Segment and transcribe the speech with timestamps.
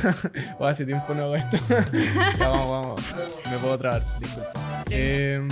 [0.60, 1.56] hace tiempo no hago esto.
[2.38, 3.00] vamos, vamos.
[3.50, 4.52] Me puedo trabar, disculpa.
[4.90, 5.46] Eh,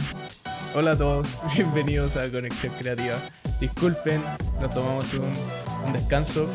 [0.74, 3.16] hola a todos, bienvenidos a Conexión Creativa.
[3.60, 4.22] Disculpen,
[4.60, 5.32] nos tomamos un,
[5.92, 6.48] descanso,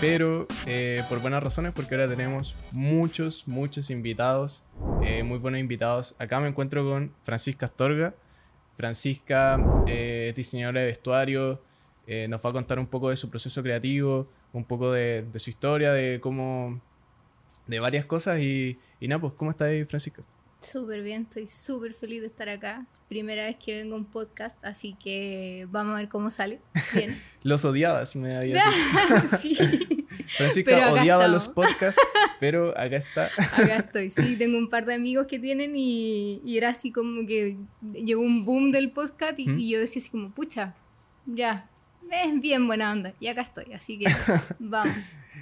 [0.00, 4.64] pero eh, por buenas razones, porque ahora tenemos muchos, muchos invitados,
[5.02, 6.14] eh, muy buenos invitados.
[6.18, 8.14] Acá me encuentro con Francisca Astorga.
[8.76, 11.60] Francisca eh, es diseñadora de vestuario,
[12.28, 15.92] nos va a contar un poco de su proceso creativo, un poco de su historia,
[15.92, 16.80] de cómo,
[17.66, 20.22] de varias cosas y, y nada, pues, ¿cómo estás ahí, Francisca?
[20.62, 22.86] Súper bien, estoy súper feliz de estar acá.
[23.08, 26.60] Primera vez que vengo a un podcast, así que vamos a ver cómo sale.
[26.94, 27.18] Bien.
[27.42, 29.36] los odiabas, me había dicho.
[29.38, 29.56] sí.
[30.36, 32.00] Francisca odiaba los podcasts,
[32.38, 33.24] pero acá está.
[33.56, 37.26] acá estoy, sí, tengo un par de amigos que tienen y, y era así como
[37.26, 37.56] que
[37.92, 40.76] llegó un boom del podcast y, y yo decía así como, pucha,
[41.26, 41.68] ya,
[42.08, 43.14] es bien buena onda.
[43.18, 44.06] Y acá estoy, así que
[44.60, 44.94] vamos.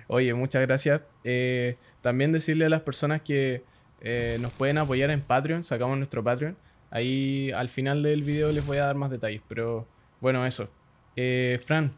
[0.07, 1.03] Oye, muchas gracias.
[1.25, 3.63] Eh, también decirle a las personas que
[4.01, 6.57] eh, nos pueden apoyar en Patreon, sacamos nuestro Patreon.
[6.91, 9.87] Ahí al final del video les voy a dar más detalles, pero
[10.21, 10.71] bueno, eso.
[11.17, 11.93] Eh, Fran,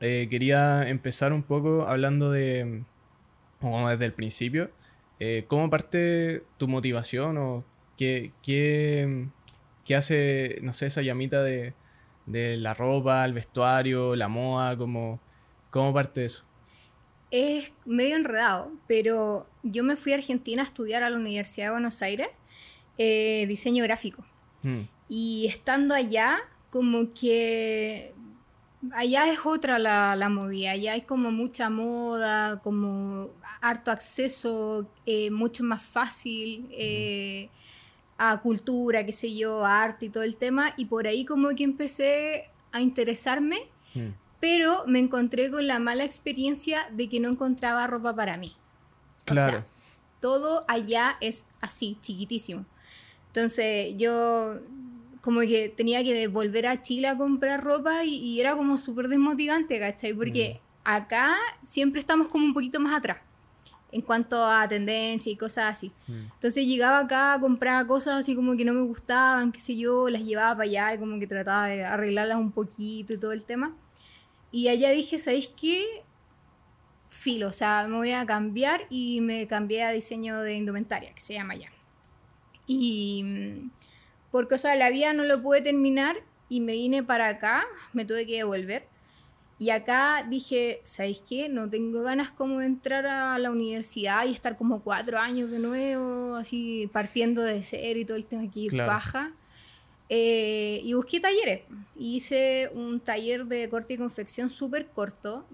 [0.00, 2.84] quería empezar un poco hablando de,
[3.60, 4.70] como desde el principio,
[5.46, 7.64] ¿cómo parte tu motivación o
[7.98, 9.28] qué, qué,
[9.84, 11.74] qué hace, no sé, esa llamita de,
[12.24, 15.20] de la ropa, el vestuario, la moda, como,
[15.70, 16.44] ¿cómo parte eso?
[17.30, 21.72] Es medio enredado, pero yo me fui a Argentina a estudiar a la Universidad de
[21.72, 22.28] Buenos Aires
[22.98, 24.24] eh, diseño gráfico.
[24.62, 24.82] Hmm.
[25.08, 26.38] Y estando allá,
[26.70, 28.14] como que
[28.92, 35.30] allá es otra la, la, movida, allá hay como mucha moda, como harto acceso, eh,
[35.30, 36.68] mucho más fácil.
[36.72, 37.48] Eh,
[38.22, 41.48] a cultura, qué sé yo, a arte y todo el tema, y por ahí como
[41.56, 43.60] que empecé a interesarme,
[43.94, 44.08] mm.
[44.40, 48.52] Pero me encontré con la mala experiencia de que no encontraba ropa para mí.
[49.26, 49.58] Claro.
[49.58, 49.66] O sea,
[50.20, 52.64] todo allá es así, chiquitísimo.
[53.28, 54.60] Entonces yo
[55.20, 59.78] como que tenía que volver a Chile a comprar ropa y, era como súper desmotivante,
[59.78, 60.14] ¿cachai?
[60.14, 60.78] Porque mm.
[60.84, 63.18] acá siempre estamos como un poquito más atrás
[63.92, 65.92] en cuanto a tendencia y cosas así.
[66.06, 66.32] Mm.
[66.34, 70.22] Entonces llegaba acá, compraba cosas así como que no me gustaban, qué sé yo, las
[70.22, 73.74] llevaba para allá y como que trataba de arreglarlas un poquito y todo el tema.
[74.52, 75.84] Y allá dije, ¿sabéis qué?
[77.08, 81.20] Filo, o sea, me voy a cambiar y me cambié a diseño de indumentaria, que
[81.20, 81.70] se llama allá.
[82.66, 83.70] Y mm,
[84.30, 86.16] por cosa de la vida no lo pude terminar
[86.48, 88.86] y me vine para acá, me tuve que devolver.
[89.58, 91.48] Y acá dije, ¿sabéis qué?
[91.50, 95.58] No tengo ganas como de entrar a la universidad y estar como cuatro años de
[95.58, 99.32] nuevo, así partiendo de cero y todo el tema aquí baja.
[100.12, 101.62] Eh, y busqué talleres.
[101.96, 105.46] Hice un taller de corte y confección súper corto,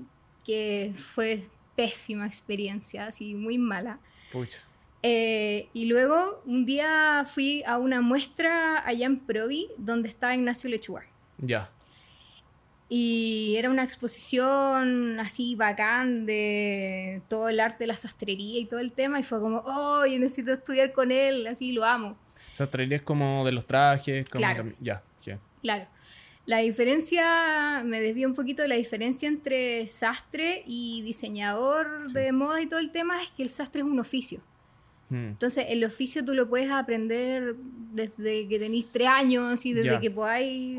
[0.44, 1.46] que fue
[1.76, 4.00] pésima experiencia, así muy mala.
[4.32, 4.62] Pucha.
[5.02, 10.70] Eh, y luego un día fui a una muestra allá en Provi, donde estaba Ignacio
[10.70, 11.04] Lechuga.
[11.38, 11.70] Ya.
[12.88, 18.80] Y era una exposición así bacán de todo el arte de la sastrería y todo
[18.80, 19.20] el tema.
[19.20, 22.16] Y fue como, oh, yo necesito estudiar con él, así lo amo.
[22.56, 24.72] Sastrería es como de los trajes, como claro.
[24.80, 25.02] ya,
[25.62, 25.86] Claro.
[26.46, 32.62] La diferencia, me desvío un poquito de la diferencia entre sastre y diseñador de moda
[32.62, 34.40] y todo el tema, es que el sastre es un oficio.
[35.10, 35.30] Hmm.
[35.30, 37.56] Entonces, el oficio tú lo puedes aprender
[37.92, 40.78] desde que tenéis tres años y desde que podáis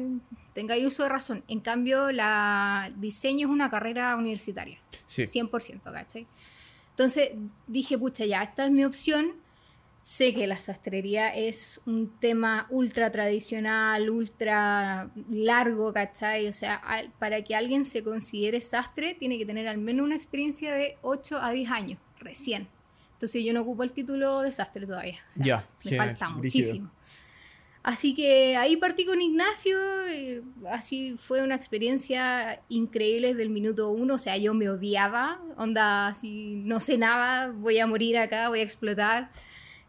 [0.54, 1.44] tengáis uso de razón.
[1.48, 4.80] En cambio, la diseño es una carrera universitaria.
[5.06, 5.24] Sí.
[5.28, 6.26] 100%, ¿cachai?
[6.90, 7.32] Entonces
[7.68, 9.34] dije, pucha, ya, esta es mi opción.
[10.08, 16.48] Sé que la sastrería es un tema ultra tradicional, ultra largo, ¿cachai?
[16.48, 16.82] O sea,
[17.20, 21.40] para que alguien se considere sastre, tiene que tener al menos una experiencia de 8
[21.42, 22.70] a 10 años, recién.
[23.16, 25.20] Entonces yo no ocupo el título de sastre todavía.
[25.28, 26.90] O sea, ya, me falta muchísimo.
[27.84, 33.90] Así que ahí partí con Ignacio, eh, así fue una experiencia increíble desde el minuto
[33.90, 38.48] uno, o sea, yo me odiaba, onda, así no sé nada, voy a morir acá,
[38.48, 39.32] voy a explotar,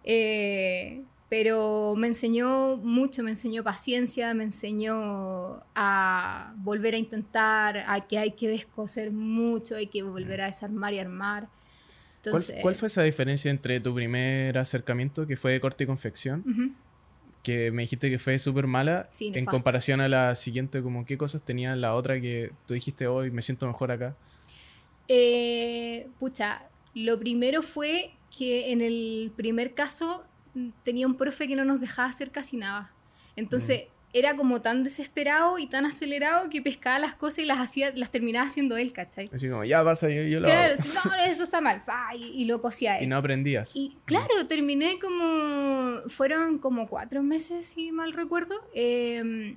[0.08, 8.06] eh, pero me enseñó mucho, me enseñó paciencia, me enseñó a volver a intentar, a
[8.08, 11.48] que hay que descoser mucho, hay que volver a desarmar y armar.
[12.62, 16.74] ¿Cuál, fue esa diferencia entre tu primer acercamiento, que fue de corte y confección?
[17.42, 21.42] que me dijiste que fue súper mala en comparación a la siguiente, como qué cosas
[21.44, 24.16] tenía la otra que tú dijiste hoy, me siento mejor acá.
[25.06, 26.64] Eh, pucha,
[26.94, 30.24] lo primero fue que en el primer caso
[30.84, 32.92] tenía un profe que no nos dejaba hacer casi nada.
[33.36, 33.84] Entonces,
[34.14, 38.10] era como tan desesperado y tan acelerado que pescaba las cosas y las hacía, las
[38.10, 39.30] terminaba haciendo él, ¿cachai?
[39.32, 41.10] Así como, ya pasa, yo, yo lo Claro, hago.
[41.10, 41.82] no, eso está mal,
[42.16, 43.04] y, y lo cosía él.
[43.04, 43.72] Y no aprendías.
[43.76, 46.00] Y claro, terminé como.
[46.08, 48.54] Fueron como cuatro meses, si mal recuerdo.
[48.74, 49.56] eh,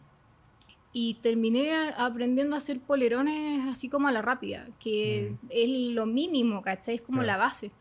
[0.93, 6.05] y terminé a- aprendiendo a hacer polerones así como a la rápida, que es lo
[6.05, 6.95] mínimo, ¿cachai?
[6.95, 7.27] Es como Claro.
[7.27, 7.71] la base.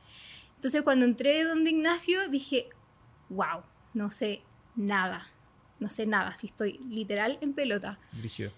[0.61, 2.69] Entonces, cuando entré donde Ignacio, dije:
[3.31, 3.63] wow,
[3.95, 4.43] no sé
[4.77, 5.27] nada.
[5.79, 7.99] No sé nada, si estoy literal en pelota.
[8.13, 8.53] Brígido.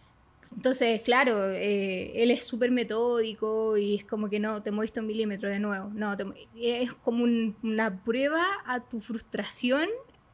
[0.53, 5.07] Entonces, claro, eh, él es súper metódico y es como que no, te moviste un
[5.07, 5.91] milímetro de nuevo.
[5.95, 6.25] No, te
[6.57, 9.89] es como un- una prueba a tu frustración,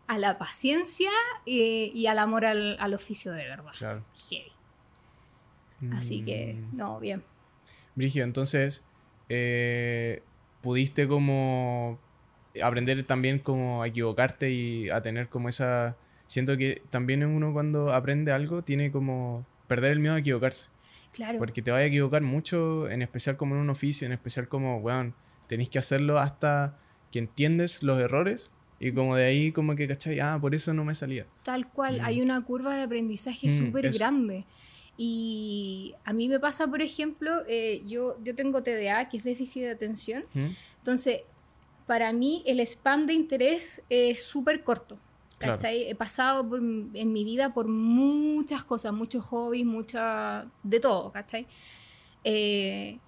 [0.06, 1.10] a la paciencia
[1.44, 3.72] eh, y al amor al, al oficio de verdad.
[3.78, 4.04] Claro.
[4.30, 4.52] Heavy.
[5.92, 6.76] Así que, Mm.
[6.78, 7.22] no, bien.
[7.94, 8.84] Brígido, entonces,
[9.28, 10.22] eh,
[10.60, 11.98] pudiste como
[12.62, 15.96] aprender también como a equivocarte y a tener como esa...
[16.26, 20.70] Siento que también uno cuando aprende algo tiene como perder el miedo a equivocarse.
[21.12, 21.38] Claro.
[21.38, 24.78] Porque te vaya a equivocar mucho, en especial como en un oficio, en especial como,
[24.78, 25.14] weón,
[25.46, 26.78] tenéis que hacerlo hasta
[27.10, 30.20] que entiendes los errores y como de ahí como que, ¿cachai?
[30.20, 31.26] Ah, por eso no me salía.
[31.42, 34.44] Tal cual, hay una curva de aprendizaje Mm, súper grande.
[35.00, 39.62] Y a mí me pasa, por ejemplo, eh, yo, yo tengo TDA, que es déficit
[39.62, 40.24] de atención.
[40.34, 40.46] ¿Mm?
[40.78, 41.20] Entonces,
[41.86, 44.98] para mí el span de interés es súper corto.
[45.38, 45.56] Claro.
[45.64, 51.46] He pasado por- en mi vida por muchas cosas, muchos hobbies, mucha, de todo, ¿cachai?
[52.24, 52.98] Eh,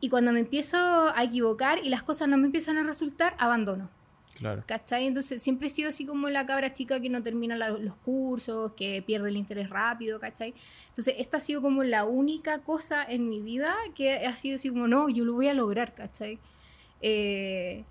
[0.00, 3.90] y cuando me empiezo a equivocar y las cosas no me empiezan a resultar, abandono.
[4.38, 4.64] Claro.
[4.66, 5.06] ¿Cachai?
[5.06, 8.72] Entonces siempre he sido así como la cabra chica que no termina la- los cursos,
[8.72, 10.54] que pierde el interés rápido, ¿cachai?
[10.88, 14.68] Entonces esta ha sido como la única cosa en mi vida que ha sido así
[14.70, 16.38] como, no, yo lo voy a lograr, ¿cachai?
[17.02, 17.84] Eh,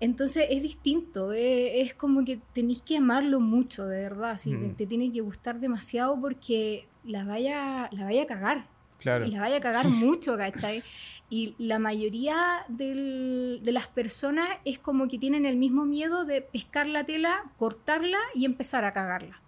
[0.00, 4.60] entonces es distinto, eh, es como que tenéis que amarlo mucho, de verdad, así, Mm.
[4.60, 8.68] te, te tiene que gustar demasiado porque la vaya, la vaya a cagar.
[8.98, 9.26] Claro.
[9.26, 10.82] Y la vaya a cagar mucho, ¿cachai?
[11.30, 16.40] Y la mayoría del- de las personas es como que tienen el mismo miedo de
[16.40, 19.38] pescar la tela, cortarla y empezar a cagarla,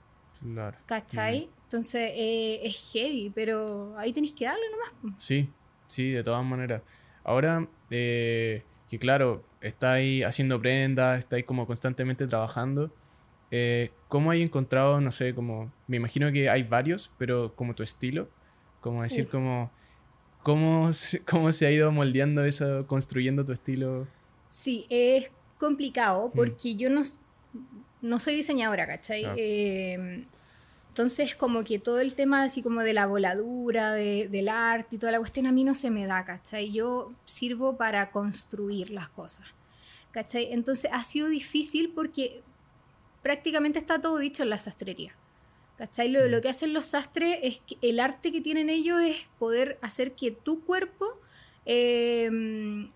[0.43, 0.77] Claro.
[0.85, 1.49] ¿cachai?
[1.65, 5.15] Entonces eh, es heavy, pero ahí tenéis que darle nomás.
[5.23, 5.49] Sí,
[5.87, 6.83] sí, de todas maneras.
[7.25, 12.91] Ahora, eh, que claro, estáis haciendo prendas, estáis como constantemente trabajando.
[13.51, 17.83] eh, ¿Cómo hay encontrado, no sé, como, me imagino que hay varios, pero como tu
[17.83, 18.29] estilo?
[18.81, 19.31] Como decir, Uf.
[19.33, 19.71] como,
[20.43, 20.91] ¿cómo
[21.29, 24.07] ¿cómo se ha ido moldeando eso, construyendo tu estilo?
[24.49, 25.35] Sí, es Mm.
[25.59, 27.03] complicado porque yo no,
[28.01, 29.23] no soy diseñadora, ¿cachai?
[29.23, 29.37] Claro.
[29.39, 30.25] Eh,
[30.89, 34.99] entonces, como que todo el tema así como de la voladura, de- del arte y
[34.99, 36.73] toda la cuestión a mí no se me da, ¿cachai?
[36.73, 39.47] Yo sirvo para construir las cosas,
[40.11, 40.53] ¿cachai?
[40.53, 42.43] Entonces ha sido difícil porque
[43.23, 45.15] prácticamente está todo dicho en la sastrería.
[45.81, 46.11] ¿Cachai?
[46.11, 46.31] Lo, Mm.
[46.31, 50.13] lo que hacen los sastres es que el arte que tienen ellos es poder hacer
[50.13, 51.07] que tu cuerpo
[51.65, 52.29] eh,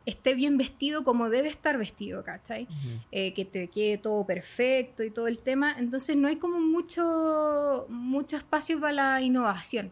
[0.04, 2.68] esté bien vestido como debe estar vestido, ¿cachai?
[3.10, 5.74] Eh, que te quede todo perfecto y todo el tema.
[5.78, 9.90] Entonces no hay como mucho, mucho espacio para la innovación.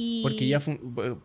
[0.00, 0.60] Y Porque ya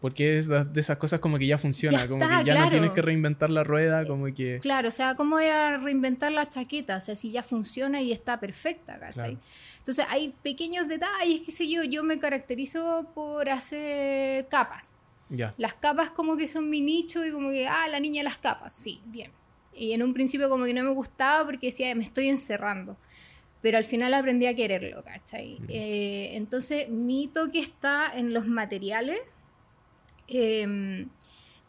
[0.02, 2.72] porque es de esas cosas como que ya funciona, Ya como está, que ya no
[2.72, 4.58] tienes que reinventar la rueda, como que...
[4.64, 6.98] Claro, o sea, ¿cómo voy a reinventar la chaqueta?
[6.98, 9.36] O sea, si ya funciona y está perfecta, ¿cachai?
[9.36, 9.40] Claro.
[9.84, 14.94] Entonces hay pequeños detalles, qué sé yo, yo me caracterizo por hacer capas.
[15.30, 18.24] Ya, Las capas como que son mi nicho y como que, ah, la niña de
[18.24, 19.32] las capas, sí, bien.
[19.74, 22.96] Y en un principio como que no me gustaba porque decía, me estoy encerrando.
[23.62, 25.60] Pero al final aprendí a quererlo, ¿cachai?
[25.68, 29.20] Eh, entonces mi toque está en los materiales
[30.30, 31.10] em,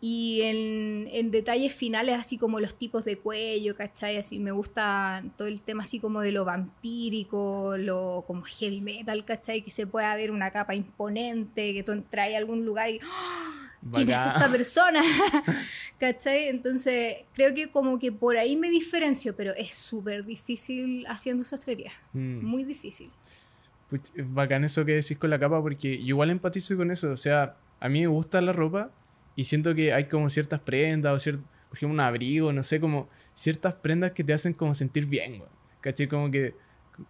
[0.07, 4.19] y en, en detalles finales, así como los tipos de cuello, ¿cachai?
[4.19, 9.25] Así me gusta todo el tema así como de lo vampírico, lo como heavy metal,
[9.25, 9.63] ¿cachai?
[9.63, 13.71] Que se pueda ver una capa imponente, que tú entras a algún lugar y ¡ah!
[13.95, 15.01] ¿quién es esta persona?
[15.99, 16.49] ¿Cachai?
[16.49, 21.93] Entonces creo que como que por ahí me diferencio, pero es súper difícil haciendo sastrería.
[22.13, 22.45] Mm.
[22.45, 23.11] Muy difícil.
[23.89, 27.11] Puch, es bacán eso que decís con la capa porque yo igual empatizo con eso.
[27.11, 28.91] O sea, a mí me gusta la ropa
[29.37, 32.81] y siento que hay como ciertas prendas o cierto, por ejemplo, un abrigo, no sé,
[32.81, 35.51] como ciertas prendas que te hacen como sentir bien, güey.
[35.81, 36.07] ¿Cachai?
[36.07, 36.55] Como que,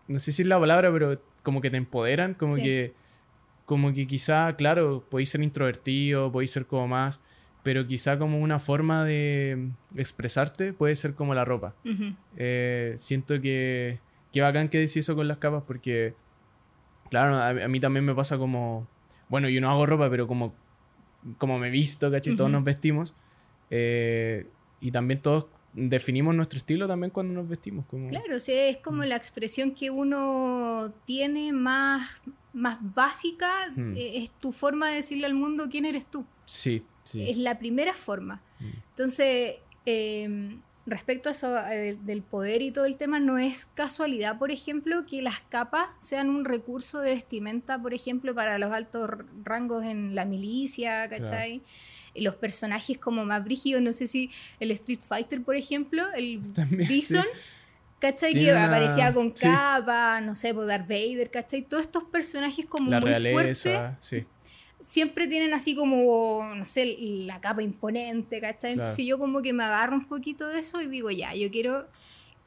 [0.09, 2.63] no sé si es la palabra, pero como que te empoderan, como Sí.
[2.63, 2.95] que,
[3.67, 7.21] como que quizá, claro, podéis ser introvertido, podéis ser como más,
[7.63, 11.75] pero quizá como una forma de expresarte puede ser como la ropa.
[12.37, 14.01] Eh, siento que,
[14.33, 16.15] que bacán que decís eso con las capas porque,
[17.11, 18.87] claro, a, a mí también me pasa como,
[19.29, 20.55] bueno, yo no hago ropa, pero como,
[21.39, 22.37] como me visto, ¿cachai?
[22.37, 23.15] Todos nos vestimos.
[23.71, 24.47] eh,
[24.81, 27.85] y también todos definimos nuestro estilo también cuando nos vestimos.
[27.87, 28.09] Como...
[28.09, 29.07] Claro, o sea, es como mm.
[29.07, 32.09] la expresión que uno tiene más,
[32.53, 33.97] más básica, mm.
[33.97, 36.25] eh, es tu forma de decirle al mundo quién eres tú.
[36.47, 37.29] Sí, sí.
[37.29, 38.43] Es la primera forma.
[38.61, 38.65] Mm.
[38.91, 44.39] Entonces, em, respecto a eso eh, del poder y todo el tema, no es casualidad,
[44.39, 49.11] por ejemplo, que las capas sean un recurso de vestimenta, por ejemplo, para los altos
[49.43, 51.63] rangos en la milicia, ¿cachai?
[52.17, 56.39] los personajes como más brígidos, no sé si el Street Fighter, por ejemplo, el
[56.71, 57.25] Bison,
[57.99, 58.33] ¿cachai?
[58.33, 61.63] Que aparecía con capa, no sé, por Darth Vader, ¿cachai?
[61.63, 63.33] Todos estos personajes como muy realeza,
[63.99, 64.27] fuertes.
[64.85, 68.75] Siempre tienen así como, no sé, la capa imponente, ¿cachai?
[68.75, 71.87] Entonces yo como que me agarro un poquito de eso y digo, ya, yo quiero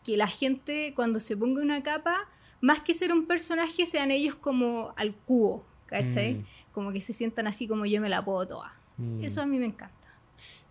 [0.03, 2.29] que la gente cuando se ponga una capa,
[2.61, 6.35] más que ser un personaje, sean ellos como al cubo, ¿cachai?
[6.35, 6.45] Mm.
[6.71, 8.73] Como que se sientan así como yo me la puedo toda.
[8.97, 9.23] Mm.
[9.23, 10.07] Eso a mí me encanta.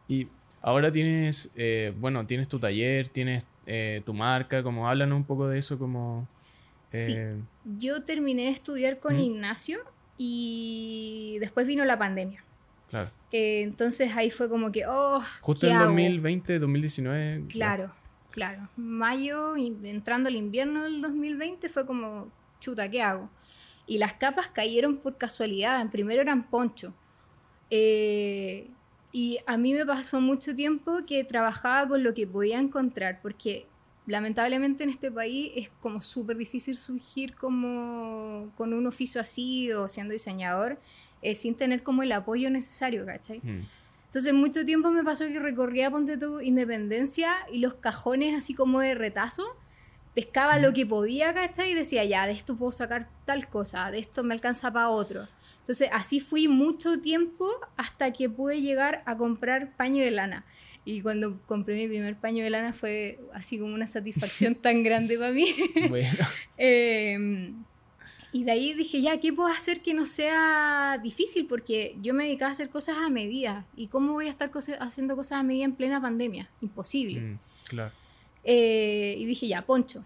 [0.06, 0.28] Y
[0.62, 5.48] ahora tienes, eh, bueno, tienes tu taller, tienes eh, tu marca, como hablan un poco
[5.48, 6.28] de eso, como...
[6.88, 9.20] sí, eh, yo terminé de estudiar con ¿Mm?
[9.20, 9.78] Ignacio
[10.16, 12.42] y después vino la pandemia.
[12.88, 13.10] Claro.
[13.32, 17.46] entonces ahí fue como que, oh, Justo en 2020, 2019.
[17.48, 17.92] Claro,
[18.30, 18.68] claro.
[18.76, 22.30] Mayo, entrando el invierno del 2020, fue como,
[22.60, 23.28] chuta, ¿qué hago?
[23.86, 25.80] Y las capas cayeron por casualidad.
[25.80, 26.94] En primero eran poncho.
[27.70, 28.70] Eh,
[29.12, 33.66] y a mí me pasó mucho tiempo que trabajaba con lo que podía encontrar, porque
[34.06, 39.88] lamentablemente en este país es como súper difícil surgir como con un oficio así o
[39.88, 40.78] siendo diseñador
[41.22, 43.40] eh, sin tener como el apoyo necesario, ¿cachai?
[43.42, 43.66] Mm.
[44.06, 48.80] Entonces mucho tiempo me pasó que recorría Ponte tu Independencia y los cajones así como
[48.80, 49.44] de retazo,
[50.14, 50.74] pescaba lo mm.
[50.74, 51.72] que podía, ¿cachai?
[51.72, 55.22] Y decía, ya, de esto puedo sacar tal cosa, de esto me alcanza para otro.
[55.58, 60.44] Entonces así fui mucho tiempo hasta que pude llegar a comprar paño de lana.
[60.86, 65.18] Y cuando compré mi primer paño de lana fue así como una satisfacción tan grande
[65.18, 65.52] para mí.
[65.90, 66.08] Bueno.
[66.56, 67.64] Em,
[68.32, 71.46] y de ahí dije, ya, ¿qué puedo hacer que no sea difícil?
[71.46, 73.66] Porque yo me dedicaba a hacer cosas a medida.
[73.76, 76.48] ¿Y cómo voy a estar haciendo cosas a medida en plena pandemia?
[76.60, 77.20] Imposible.
[77.20, 77.38] Mm,
[77.68, 77.92] claro.
[78.44, 80.04] Eh, y dije, ya, poncho.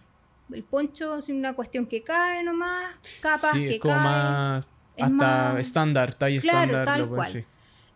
[0.50, 4.64] El poncho es una cuestión que cae nomás, capas que caen
[4.98, 6.86] hasta estándar, talla estándar.
[6.86, 7.44] Tal cual.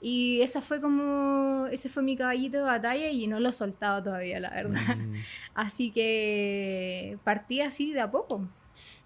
[0.06, 4.02] Y esa fue como, ese fue mi caballito de batalla y no lo he soltado
[4.02, 4.98] todavía, la verdad.
[4.98, 5.14] Mm.
[5.54, 8.46] Así que partí así de a poco.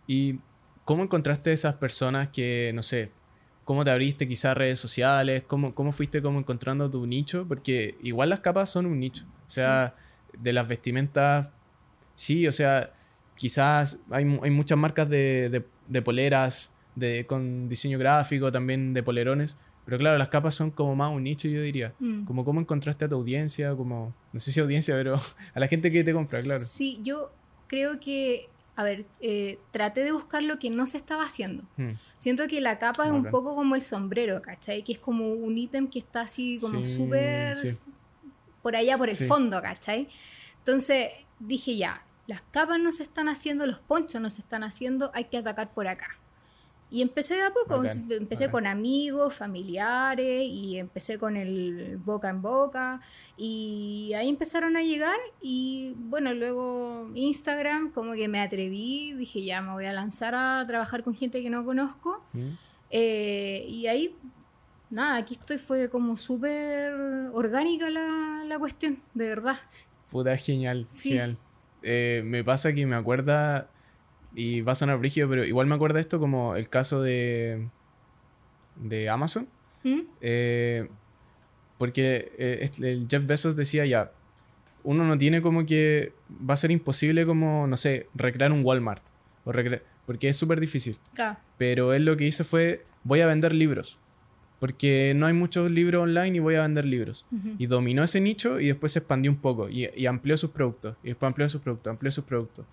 [0.08, 0.40] ¿Y
[0.84, 3.12] cómo encontraste esas personas que, no sé,
[3.62, 5.44] cómo te abriste quizás redes sociales?
[5.46, 7.46] ¿Cómo, cómo fuiste como encontrando tu nicho?
[7.46, 9.24] Porque igual las capas son un nicho.
[9.46, 9.94] O sea,
[10.36, 11.52] de las vestimentas,
[12.16, 12.92] sí, o sea,
[13.36, 19.04] quizás hay, hay muchas marcas de, de, de poleras de, con diseño gráfico, también de
[19.04, 19.58] polerones.
[19.88, 21.94] Pero claro, las capas son como más un nicho, yo diría.
[21.98, 22.26] Mm.
[22.26, 25.18] Como cómo encontraste a tu audiencia, como, no sé si audiencia, pero
[25.54, 26.62] a la gente que te compra, claro.
[26.62, 27.32] Sí, yo
[27.68, 31.64] creo que, a ver, eh, traté de buscar lo que no se estaba haciendo.
[31.78, 31.92] Mm.
[32.18, 34.84] Siento que la capa es un poco como el sombrero, ¿cachai?
[34.84, 37.56] Que es como un ítem que está así como súper
[38.60, 40.06] por allá, por el fondo, ¿cachai?
[40.58, 45.10] Entonces dije ya, las capas no se están haciendo, los ponchos no se están haciendo,
[45.14, 46.18] hay que atacar por acá.
[46.90, 52.40] Y empecé de a poco, empecé con amigos, familiares y empecé con el boca en
[52.40, 53.02] boca
[53.36, 59.60] y ahí empezaron a llegar y bueno, luego Instagram como que me atreví, dije ya
[59.60, 62.48] me voy a lanzar a trabajar con gente que no conozco mm.
[62.90, 64.16] eh, y ahí
[64.90, 66.94] nada, aquí estoy, fue como súper
[67.32, 69.56] orgánica la, la, cuestión, de verdad.
[70.10, 71.36] Puta, genial, genial.
[71.82, 73.68] Eh, me pasa que me acuerda
[74.38, 77.66] y va a sonar brígido, pero igual me acuerda esto como el caso de,
[78.76, 79.48] de Amazon.
[79.82, 80.00] ¿Mm?
[80.20, 80.88] Eh,
[81.76, 84.12] porque eh, el Jeff Bezos decía ya,
[84.84, 86.12] uno no tiene como que
[86.48, 89.02] va a ser imposible como, no sé, recrear un Walmart.
[89.44, 89.52] O
[90.06, 90.96] porque es súper difícil.
[91.58, 93.98] Pero él lo que hizo fue, voy a vender libros.
[94.60, 97.26] Porque no hay muchos libros online y voy a vender libros.
[97.58, 100.96] Y dominó ese nicho y después se expandió un poco y, y amplió sus productos.
[101.02, 102.64] Y después amplió sus productos, amplió sus productos.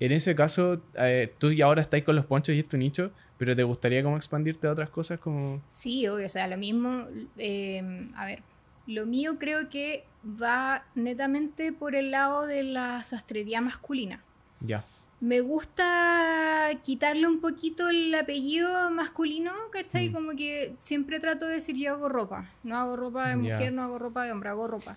[0.00, 3.12] En ese caso, eh, tú y ahora estáis con los ponchos y es tu nicho,
[3.36, 5.62] pero ¿te gustaría como expandirte a otras cosas como...?
[5.68, 8.42] Sí, obvio, o sea, lo mismo, em, a ver,
[8.86, 14.22] lo mío creo que va netamente por el lado de la sastrería masculina.
[14.60, 14.84] Ya.
[15.20, 20.08] Me gusta quitarle un poquito el apellido masculino, ¿cachai?
[20.08, 20.12] Mm.
[20.12, 22.48] Como que siempre trato de decir yo hago ropa.
[22.62, 24.96] No hago ropa de mujer, no hago ropa de hombre, hago ropa.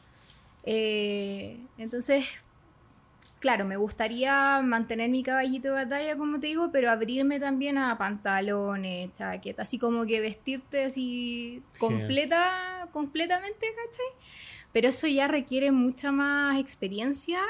[0.63, 2.25] Eh, entonces,
[3.43, 7.97] claro, me gustaría mantener mi caballito de batalla, como te digo, pero abrirme también a
[7.97, 14.05] pantalones, chaquetas, así como que vestirte así completa, completamente, ¿cachai?
[14.71, 17.41] Pero eso ya requiere mucha más experiencia,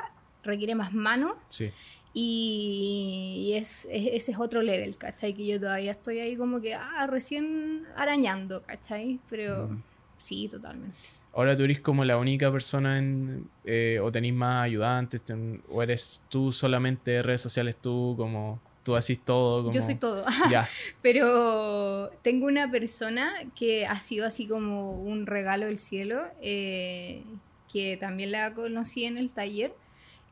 [0.41, 1.37] requiere más manos.
[1.49, 1.69] Sí.
[2.15, 5.35] Y, es, ese es otro level, ¿cachai?
[5.35, 9.19] Que yo todavía estoy ahí como que, ah, recién arañando, ¿cachai?
[9.29, 9.69] Pero
[10.17, 10.97] sí, totalmente.
[11.35, 15.21] Ahora tú eres como la única persona en, eh, o tenéis más ayudantes,
[15.69, 19.71] o eres tú solamente redes sociales, tú como tú haces todo.
[19.71, 20.25] Yo soy todo.
[20.51, 20.67] Ya.
[21.01, 27.23] Pero tengo una persona que ha sido así como un regalo del cielo, eh,
[27.71, 29.73] que también la conocí en el taller.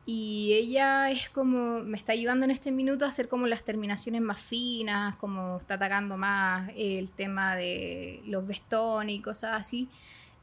[0.04, 4.20] Y ella es como, me está ayudando en este minuto a hacer como las terminaciones
[4.20, 9.88] más finas, como está atacando más el tema de los vestones y cosas así.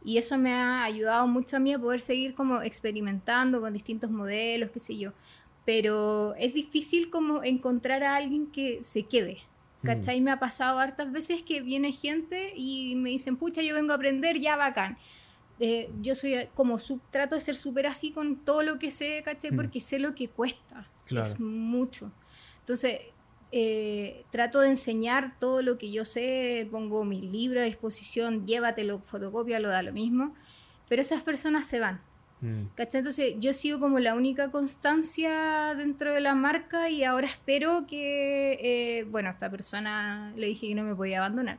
[0.04, 4.10] Y eso me ha ayudado mucho a mí a poder seguir como experimentando con distintos
[4.10, 5.12] modelos, qué sé yo.
[5.66, 9.40] Pero es difícil como encontrar a alguien que se quede.
[9.82, 9.86] Mm.
[9.86, 10.22] ¿Cachai?
[10.22, 13.96] Me ha pasado hartas veces que viene gente y me dicen, pucha, yo vengo a
[13.96, 14.98] aprender, ya bacán.
[15.60, 16.78] Eh, yo soy como,
[17.12, 19.52] trato de ser súper así con todo lo que sé, ¿cachai?
[19.52, 19.56] Mm.
[19.58, 20.88] Porque sé lo que cuesta.
[21.10, 22.12] Es mucho.
[22.60, 23.00] Entonces,
[23.52, 29.00] eh, trato de enseñar todo lo que yo sé, pongo mi libro a disposición, llévatelo,
[29.00, 30.34] fotocopia, lo da lo mismo,
[30.88, 32.02] pero esas personas se van.
[32.42, 32.68] Mm.
[32.78, 38.60] Entonces yo sigo como la única constancia dentro de la marca y ahora espero que,
[38.62, 41.58] eh, bueno, esta persona le dije que no me podía abandonar.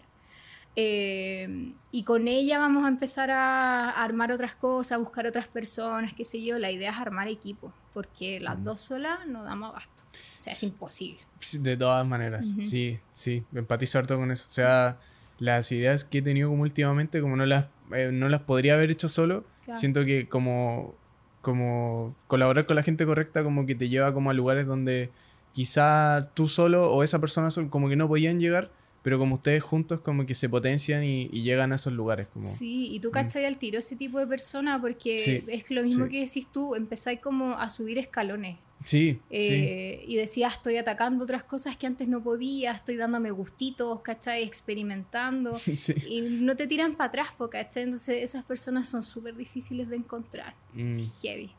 [0.76, 6.12] Eh, y con ella vamos a empezar a, armar otras cosas, a buscar otras personas,
[6.14, 6.58] qué sé yo.
[6.58, 10.04] La idea es armar equipo, porque las dos solas no damos abasto.
[10.12, 11.20] O sea, es imposible.
[11.60, 14.46] De todas maneras, sí, sí, empatizo harto con eso.
[14.48, 14.98] O sea,
[15.38, 18.90] las ideas que he tenido como últimamente, como no las, eh, no las podría haber
[18.90, 20.94] hecho solo, siento que como,
[21.42, 25.10] como colaborar con la gente correcta como que te lleva como a lugares donde
[25.52, 28.70] quizá tú solo o esa persona como que no podían llegar
[29.02, 32.28] pero como ustedes juntos como que se potencian y, llegan a esos lugares.
[32.32, 33.12] Como, sí, y tú mm.
[33.12, 37.20] cachai al tiro ese tipo de persona porque es lo mismo que decís tú, empezáis
[37.20, 38.58] como a subir escalones.
[38.82, 44.00] Sí, eh, Y decías, estoy atacando otras cosas que antes no podía, estoy dándome gustitos,
[44.00, 44.42] ¿cachai?
[44.42, 45.58] Experimentando.
[46.08, 47.84] Y no te tiran para atrás, ¿cachai?
[47.84, 50.54] Entonces esas personas son súper difíciles de encontrar.
[50.72, 51.00] Mm.
[51.22, 51.50] Heavy.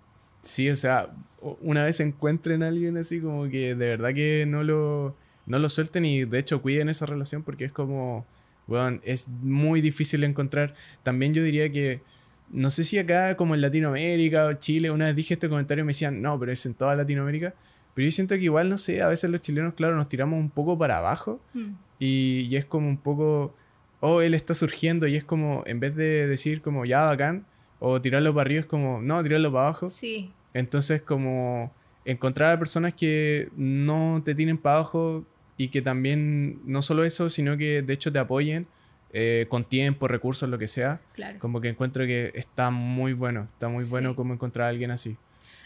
[0.42, 1.14] Sí, o sea,
[1.62, 5.70] una vez encuentren a alguien así como que de verdad que no lo no lo
[5.70, 8.26] suelten y de hecho cuiden esa relación porque es como,
[8.68, 10.74] bueno, es muy difícil encontrar.
[11.04, 12.02] También yo diría que,
[12.50, 15.86] no sé si acá como en Latinoamérica o Chile, una vez dije este comentario y
[15.86, 17.54] me decían, no, pero es en toda Latinoamérica.
[17.94, 20.50] Pero yo siento que igual, no sé, a veces los chilenos, claro, nos tiramos un
[20.50, 21.72] poco para abajo mm.
[22.00, 23.54] y, es como un poco,
[24.00, 27.46] oh, él está surgiendo y es como, en vez de decir como, ya, bacán,
[27.80, 29.90] o tirarlo para arriba, es como, no, tirarlo para abajo.
[29.90, 30.32] Sí.
[30.54, 31.74] Entonces, como
[32.06, 35.26] encontrar a personas que no te tienen para abajo
[35.58, 38.68] y que también, no solo eso, sino que de hecho te apoyen
[39.14, 41.02] eh, con tiempo, recursos, lo que sea.
[41.14, 41.38] Claro.
[41.40, 45.18] Como que encuentro que está muy bueno, está muy bueno como encontrar a alguien así.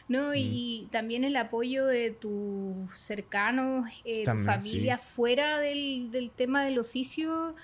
[0.08, 0.90] No, y, mm.
[0.90, 7.56] también el apoyo de tus cercanos, eh, tu familia fuera del, del tema del oficio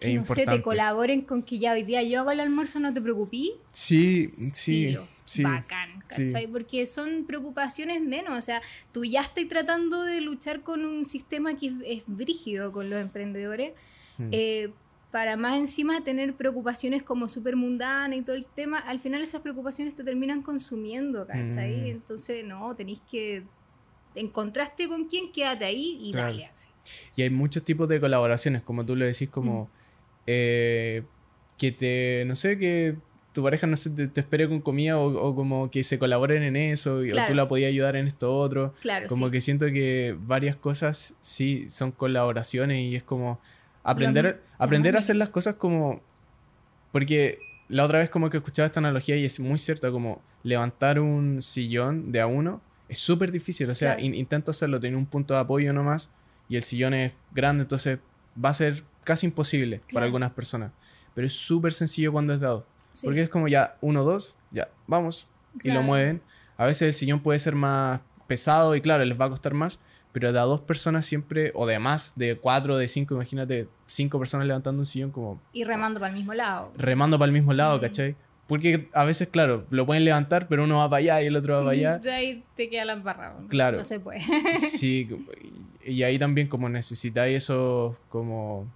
[0.00, 2.92] que no sé, te colaboren con que ya hoy día yo hago el almuerzo, no
[2.92, 3.50] te preocupes.
[3.72, 4.96] Sí, sí.
[5.24, 6.46] sí bacán, ¿cachai?
[6.46, 8.36] Porque son preocupaciones menos.
[8.36, 8.60] O sea,
[8.92, 13.72] tú ya estás tratando de luchar con un sistema que es, brígido con los emprendedores.
[14.18, 14.28] Mm.
[14.32, 14.72] Eh,
[15.14, 19.42] para más encima tener preocupaciones como súper mundanas y todo el tema, al final esas
[19.42, 21.82] preocupaciones te terminan consumiendo, ¿cachai?
[21.82, 21.86] Mm.
[21.86, 23.44] Entonces, no, tenéis que.
[24.16, 26.68] Encontraste con quién, quédate ahí y dale así.
[27.16, 29.64] Y hay muchos tipos de colaboraciones, como tú lo decís, como.
[29.64, 29.83] Mm.
[30.26, 31.02] Eh,
[31.58, 32.96] que te, no sé, que
[33.32, 36.98] tu pareja no sé, te, espere con comida o, como que se colaboren en eso
[36.98, 38.74] o tú la podías ayudar en esto otro.
[38.80, 43.40] Claro, como que siento que varias cosas sí son colaboraciones y es como
[43.82, 46.00] aprender, aprender a hacer las cosas como...
[46.92, 51.00] Porque la otra vez como que escuchaba esta analogía y es muy cierta, como levantar
[51.00, 55.34] un sillón de a uno es súper difícil, o sea, intento hacerlo, tener un punto
[55.34, 56.10] de apoyo nomás
[56.48, 57.98] y el sillón es grande, entonces
[58.42, 60.72] va a ser casi imposible para algunas personas.
[61.14, 62.66] Pero es súper sencillo cuando es dado.
[63.02, 65.26] Porque es como ya, uno, dos, ya, vamos.
[65.62, 66.20] Y lo mueven.
[66.56, 69.80] A veces el sillón puede ser más pesado y claro, les va a costar más.
[70.12, 74.20] Pero de a dos personas siempre, o de más, de cuatro, de cinco, imagínate, cinco
[74.20, 75.40] personas levantando un sillón como...
[75.52, 76.72] Y remando para el mismo lado.
[76.76, 78.14] Remando para el mismo lado, ¿cachai?
[78.46, 81.54] Porque a veces, claro, lo pueden levantar, pero uno va para allá y el otro
[81.54, 82.00] va para allá.
[82.04, 83.36] Y ahí te queda la embarrada.
[83.48, 83.78] Claro.
[83.78, 84.20] No se puede.
[84.54, 85.08] sí,
[85.84, 88.68] y ahí también como necesitáis eso como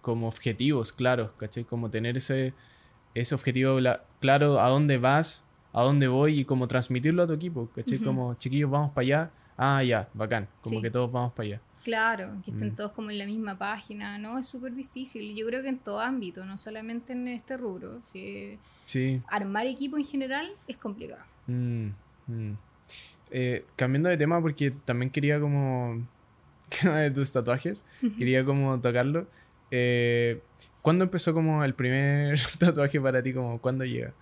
[0.00, 1.64] como objetivos claros, ¿cachai?
[1.64, 2.54] Como tener ese,
[3.14, 3.78] ese objetivo
[4.20, 7.98] claro a dónde vas, a dónde voy y como transmitirlo a tu equipo, ¿cachai?
[7.98, 11.60] Como chiquillos, vamos para allá, ah, ya, bacán, como que todos vamos para allá.
[11.84, 12.74] Claro, que estén mm.
[12.74, 14.38] todos como en la misma página, ¿no?
[14.38, 15.34] Es súper difícil.
[15.34, 18.00] Yo creo que en todo ámbito, no solamente en este rubro.
[18.04, 18.58] Sí.
[19.28, 21.22] Armar equipo en general es complicado.
[21.46, 21.88] Mm,
[22.26, 22.58] mm.
[23.30, 26.06] Eh, cambiando de tema, porque también quería como...
[26.84, 27.84] de tus tatuajes,
[28.16, 29.26] quería como tocarlo.
[29.70, 30.40] Eh,
[30.82, 33.32] ¿Cuándo empezó como el primer tatuaje para ti?
[33.32, 34.14] Como, ¿Cuándo llega?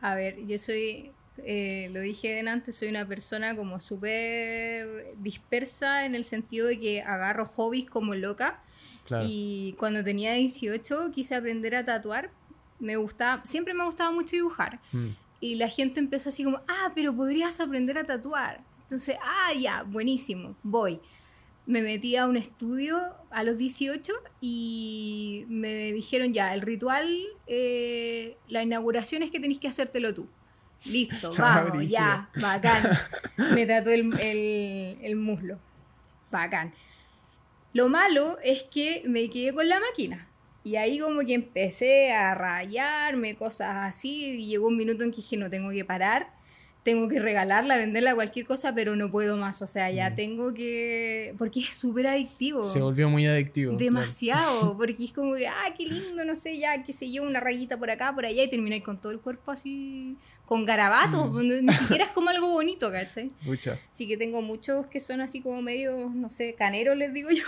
[0.00, 1.12] A ver, yo soy
[1.44, 7.02] eh, lo dije antes, soy una persona como súper dispersa en el sentido de que
[7.02, 8.62] agarro hobbies como loca.
[9.26, 12.30] Y cuando tenía 18 quise aprender a tatuar.
[12.78, 14.80] Me gustaba, siempre me gustaba mucho dibujar.
[14.92, 15.08] Mm.
[15.40, 18.62] Y la gente empezó así como, ah, pero podrías aprender a tatuar.
[18.82, 21.00] Entonces, ah, ya, buenísimo, voy.
[21.66, 23.00] Me metí a un estudio
[23.30, 27.08] a los 18 y me dijeron ya, el ritual,
[27.46, 30.28] eh, la inauguración es que tenéis que hacértelo tú.
[30.86, 32.82] Listo, vamos, ya, bacán.
[33.54, 35.58] Me trató el, el, muslo.
[36.30, 36.72] Bacán.
[37.72, 40.26] Lo malo es que me quedé con la máquina.
[40.64, 44.40] Y ahí como que empecé a rayarme, cosas así.
[44.40, 46.39] Y llegó un minuto en que dije, no tengo que parar
[46.82, 49.60] tengo que regalarla, venderla, cualquier cosa, pero no puedo más.
[49.62, 50.14] O sea, ya mm.
[50.14, 51.34] tengo que.
[51.38, 52.62] Porque es súper adictivo.
[52.62, 53.76] Se volvió muy adictivo.
[53.76, 54.76] Demasiado.
[54.78, 57.76] Porque es como que, ah, qué lindo, no sé, ya, qué sé yo, una rayita
[57.76, 60.16] por acá, por allá, y termináis con todo el cuerpo así
[60.50, 61.64] con garabatos, mm.
[61.64, 63.30] ni siquiera es como algo bonito, ¿cachai?
[63.42, 63.78] Mucha.
[63.92, 67.44] Sí que tengo muchos que son así como medio, no sé, caneros les digo yo,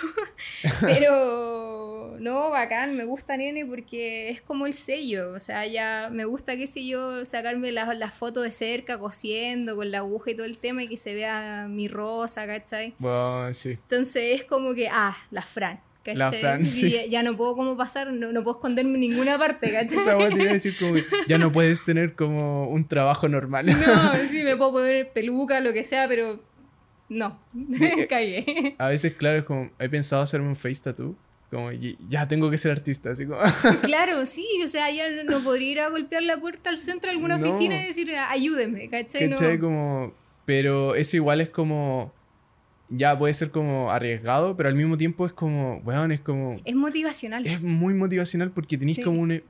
[0.81, 6.27] pero no, bacán, me gusta Nene porque es como el sello, o sea, ya me
[6.27, 10.37] gusta, qué sé yo, sacarme las la fotos de cerca, cosiendo, con la aguja y
[10.37, 12.95] todo el tema y que se vea mi rosa, ¿cachai?
[13.01, 13.71] Bueno, sí.
[13.71, 15.81] Entonces es como que, ah, la Fran.
[16.05, 16.31] La
[17.09, 19.99] ya, no puedo como pasar, no, no puedo esconderme en ninguna parte, ¿cachai?
[19.99, 20.97] Esa te iba a decir como
[21.29, 23.67] ya no puedes tener como un trabajo normal.
[23.67, 26.41] No, sí, me puedo poner peluca, lo que sea, pero
[27.09, 27.39] no,
[27.71, 28.75] sí, cagué.
[28.79, 31.15] A veces, claro, es como, he pensado hacerme un face tattoo.
[31.51, 31.71] Como,
[32.09, 33.39] ya tengo que ser artista, así como...
[33.83, 37.17] Claro, sí, o sea, ya no podría ir a golpear la puerta al centro de
[37.17, 39.29] alguna oficina y decir, ayúdeme, ¿cachai?
[39.29, 39.59] ¿Cachai?
[39.59, 40.15] Como...
[40.47, 42.13] Pero eso igual es como
[42.95, 46.61] ya puede ser como arriesgado, pero al mismo tiempo es como, weón, es como...
[46.65, 47.47] Es motivacional.
[47.47, 49.43] Es muy motivacional porque tenéis como un...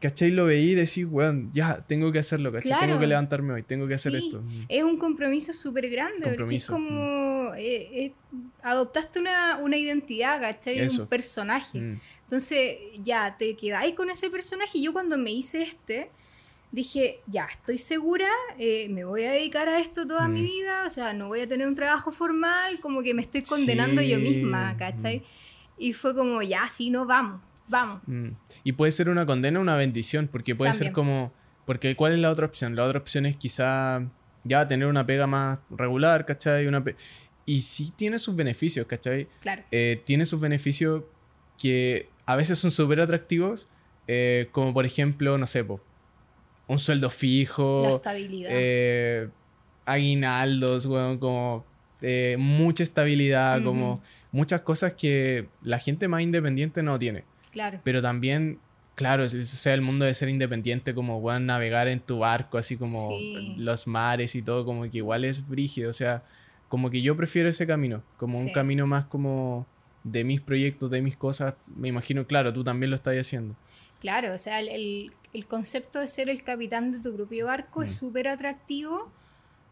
[0.00, 0.32] ¿Cachai?
[0.32, 2.80] Lo veí y decís, weón, ya, tengo que hacerlo, ¿cachai?
[2.80, 4.42] Tengo que levantarme hoy, tengo que hacer esto.
[4.68, 7.50] Es un compromiso súper grande, porque es como...
[7.50, 7.54] Mm.
[7.56, 8.12] Eh, eh,
[8.62, 10.88] adoptaste una, una, identidad, ¿cachai?
[10.88, 11.78] Un personaje.
[11.78, 12.00] Mm.
[12.22, 14.80] Entonces, ya, te quedáis con ese personaje.
[14.80, 16.10] Yo cuando me hice este
[16.72, 20.44] dije, ya, estoy segura, eh, me voy a dedicar a esto toda mi mm.
[20.44, 24.00] vida, o sea, no voy a tener un trabajo formal, como que me estoy condenando
[24.00, 25.18] yo misma, ¿cachai?
[25.18, 25.22] Mm.
[25.78, 28.00] Y fue como, ya, sí, no, vamos, vamos.
[28.06, 28.30] Mm.
[28.64, 31.32] Y puede ser una condena o una bendición, porque puede ser como,
[31.66, 32.74] porque ¿cuál es la otra opción?
[32.74, 34.02] La otra opción es quizá
[34.44, 36.66] ya tener una pega más regular, ¿cachai?
[36.66, 36.82] Una
[37.44, 39.28] y sí tiene sus beneficios, ¿cachai?
[39.40, 39.62] Claro.
[39.70, 41.02] Eh, tiene sus beneficios
[41.58, 43.68] que a veces son súper atractivos,
[44.06, 45.80] eh, como por ejemplo, no sé, pues
[46.66, 47.82] un sueldo fijo.
[47.84, 48.50] La estabilidad.
[48.52, 49.28] Eh,
[49.84, 51.64] aguinaldos, bueno, como
[52.00, 57.24] eh, mucha estabilidad, como muchas cosas que la gente más independiente no tiene.
[57.52, 57.80] Claro.
[57.84, 58.58] Pero también,
[58.94, 62.76] claro, o sea, el mundo de ser independiente, como, bueno, navegar en tu barco, así
[62.76, 63.10] como
[63.56, 66.22] los mares y todo, como que igual es brígido, o sea,
[66.68, 69.66] como que yo prefiero ese camino, como un camino más como
[70.04, 73.54] de mis proyectos, de mis cosas, me imagino, claro, tú también lo estás haciendo.
[74.02, 77.92] Claro, o sea, el, el concepto de ser el capitán de tu propio barco es
[77.92, 77.98] mm.
[78.00, 79.12] súper atractivo,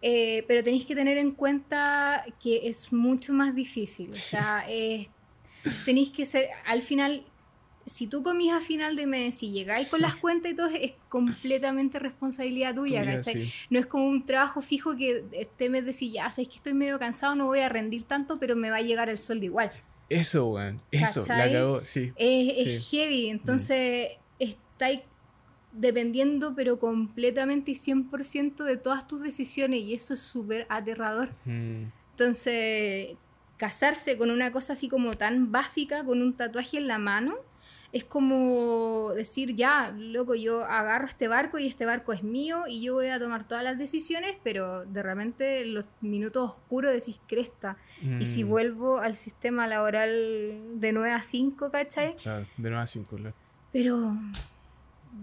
[0.03, 4.11] eh, pero tenéis que tener en cuenta que es mucho más difícil.
[4.12, 4.64] O sea,
[5.85, 7.25] tenéis que ser, al final,
[7.87, 10.93] si tú comís a final de mes y llegáis con las cuentas y todo, es
[11.09, 13.53] completamente responsabilidad tuya, ¿cachai?
[13.69, 17.01] No es como un trabajo fijo que este mes decís, ya, sabes que estoy medio
[17.01, 19.71] cansado, no voy a rendir tanto, pero me va a llegar el sueldo igual.
[20.11, 20.81] Eso, weón.
[20.90, 22.12] Eso, la cago, sí.
[22.16, 24.42] Es, heavy, entonces mm.
[24.42, 25.01] estáis
[25.73, 31.31] dependiendo pero completamente y 100% de todas tus decisiones y eso es súper aterrador.
[31.44, 31.85] Mm.
[32.11, 33.16] Entonces,
[33.57, 37.37] casarse con una cosa así como tan básica, con un tatuaje en la mano,
[37.92, 42.83] es como decir, ya, loco, yo agarro este barco y este barco es mío y
[42.83, 47.20] yo voy a tomar todas las decisiones, pero de repente en los minutos oscuros decís
[47.26, 47.76] cresta.
[48.20, 48.48] Y si mm.
[48.48, 52.14] vuelvo al sistema laboral de 9 a 5, ¿cachai?
[52.16, 53.35] Claro, de 9 a 5, claro.
[53.72, 54.16] Pero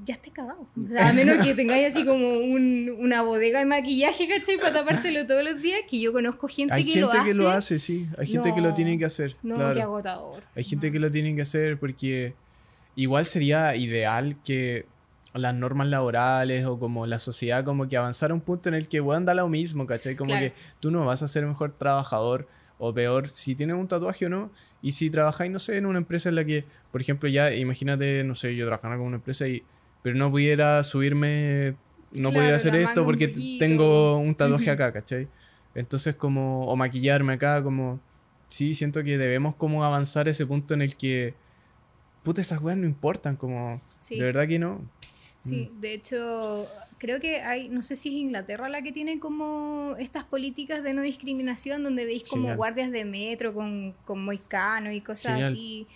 [0.06, 0.67] ya esté cagado.
[0.99, 4.58] a menos que tengáis así como un, una bodega de maquillaje, ¿cachai?
[4.58, 7.17] Para tapártelo todos los días, que yo conozco gente que lo hace.
[7.17, 8.08] Hay gente que lo hace, sí.
[8.17, 9.38] Hay gente que lo tiene que hacer.
[9.41, 9.73] No, claro.
[9.73, 10.43] qué agotador.
[10.56, 12.36] Hay gente que lo tiene que hacer porque
[12.97, 14.86] igual sería ideal que
[15.33, 18.88] las normas laborales o como la sociedad como que avanzara a un punto en el
[18.88, 20.15] que, bueno, da lo mismo, ¿cachai?
[20.15, 22.47] Como que tú no vas a ser mejor trabajador
[22.79, 25.99] o peor, si tienes un tatuaje o no, y si trabajáis, no sé, en una
[25.99, 29.47] empresa en la que, por ejemplo, ya imagínate, no sé, yo trabajando con una empresa
[29.47, 29.63] y,
[30.01, 31.75] pero no pudiera subirme,
[32.13, 33.27] no pudiera hacer esto porque
[33.60, 35.27] tengo un tatuaje acá, ¿cachai?
[35.75, 37.99] Entonces como, o maquillarme acá, como,
[38.47, 41.36] sí, siento que debemos como avanzar ese punto en el que,
[42.28, 44.82] puta, esas weas no importan, como, de verdad que no.
[45.40, 45.80] Sí, mm.
[45.80, 50.26] de hecho, creo que hay, no sé si es Inglaterra la que tiene como estas
[50.26, 55.46] políticas de no discriminación, donde veis como guardias de metro con, con moicano y cosas
[55.46, 55.88] así.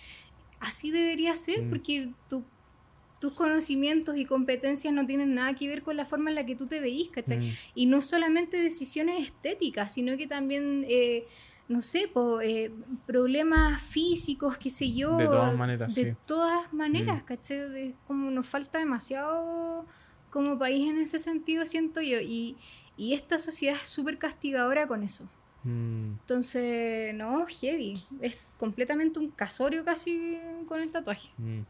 [0.58, 1.68] Así debería ser, mm.
[1.68, 6.46] porque tus conocimientos y competencias no tienen nada que ver con la forma en la
[6.46, 7.40] que tú te veís, ¿cachai?
[7.40, 7.52] Mm.
[7.74, 10.86] Y no solamente decisiones estéticas, sino que también...
[10.88, 11.26] Eh,
[11.68, 12.10] no sé,
[12.42, 12.70] eh,
[13.06, 15.16] problemas físicos, qué sé yo.
[15.16, 17.94] De todas maneras, De todas maneras, ¿cachai?
[18.06, 19.86] como nos falta demasiado
[20.30, 22.18] como país en ese sentido, siento yo.
[22.20, 22.56] Y,
[22.98, 25.28] esta sociedad es súper castigadora con eso.
[25.64, 26.12] Mm.
[26.20, 28.00] Entonces, no, heavy.
[28.20, 31.30] Es completamente un casorio casi con el tatuaje.
[31.38, 31.62] Mm.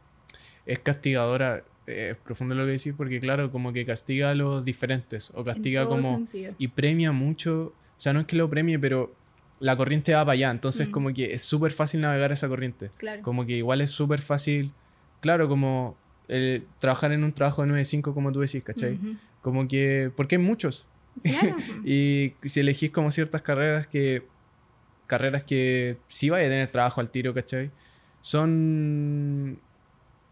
[0.67, 5.31] Es castigadora, es profundo lo que decís, porque claro, como que castiga a los diferentes,
[5.33, 6.27] o castiga como...
[6.59, 9.15] Y premia mucho, o sea, no es que lo premie, pero
[9.59, 10.91] la corriente va para allá, entonces mm.
[10.91, 12.91] como que es súper fácil navegar esa corriente.
[13.21, 14.71] Como que igual es súper fácil,
[15.21, 18.99] claro, como el trabajar en un trabajo de 9-5 como tú decís, ¿cachai?
[19.41, 20.87] Como que, porque hay muchos.
[21.85, 24.25] y si elegís como ciertas carreras que,
[25.07, 27.71] carreras que sí vaya a tener trabajo al tiro, ¿cachai?
[28.21, 29.59] Son...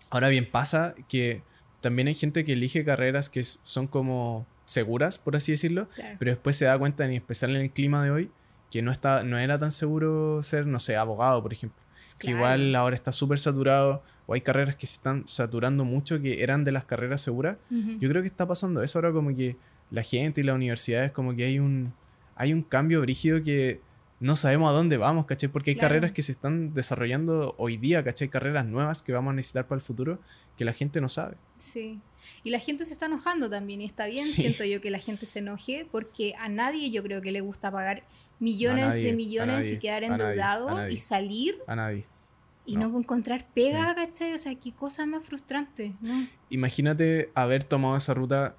[0.09, 1.43] Ahora bien, pasa que
[1.81, 5.87] también hay gente que elige carreras que son como seguras, por así decirlo,
[6.19, 8.31] pero después se da cuenta, en especial en el clima de hoy,
[8.71, 11.79] que no, está, no era tan seguro ser, no sé, abogado, por ejemplo.
[12.17, 16.41] Que igual ahora está súper saturado o hay carreras que se están saturando mucho que
[16.41, 17.57] eran de las carreras seguras.
[17.69, 19.57] Yo creo que está pasando eso ahora como que
[19.89, 21.93] la gente y las universidades como que hay un,
[22.35, 23.81] hay un cambio brígido que
[24.21, 25.49] no sabemos a dónde vamos, ¿cachai?
[25.49, 28.29] Porque hay carreras que se están desarrollando hoy día, ¿cachai?
[28.29, 30.19] Carreras nuevas que vamos a necesitar para el futuro
[30.57, 31.37] que la gente no sabe.
[31.57, 31.99] Sí.
[32.43, 35.25] Y la gente se está enojando también y está bien, siento yo que la gente
[35.25, 38.03] se enoje porque a nadie yo creo que le gusta pagar
[38.41, 41.59] millones de millones y quedar endeudado y salir.
[41.67, 42.05] A nadie.
[42.65, 44.33] Y no, encontrar pega, ¿cachai?
[44.33, 46.27] O sea, qué cosa más frustrante, ¿no?
[46.49, 48.55] Imagínate haber tomado esa ruta.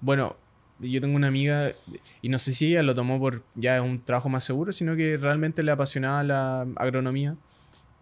[0.00, 0.36] Bueno,
[0.78, 1.72] yo tengo una amiga,
[2.20, 5.16] y no sé si ella lo tomó por ya un trabajo más seguro, sino que
[5.16, 7.36] realmente le apasionaba la agronomía.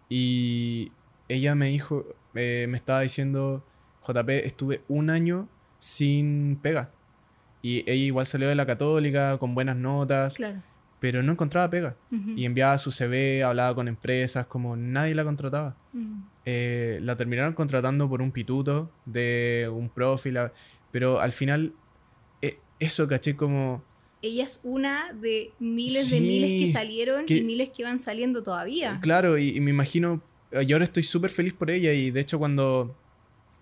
[0.09, 0.91] Y
[1.27, 3.63] ella me dijo, eh, me estaba diciendo,
[4.07, 5.47] JP, estuve un año
[5.79, 6.91] sin pega.
[7.61, 10.35] Y ella igual salió de la católica con buenas notas.
[10.35, 10.61] Claro
[11.01, 11.97] pero no encontraba pega.
[12.35, 15.75] Y enviaba su CV, hablaba con empresas, como nadie la contrataba.
[16.45, 20.37] Eh, la terminaron contratando por un pituto de un profil,
[20.91, 21.73] pero al final,
[22.43, 23.83] eh, eso caché como...
[24.21, 28.99] Ella es una de miles de miles que salieron y miles que van saliendo todavía.
[29.01, 30.21] Claro, y, me imagino,
[30.67, 32.95] yo ahora estoy súper feliz por ella y de hecho cuando,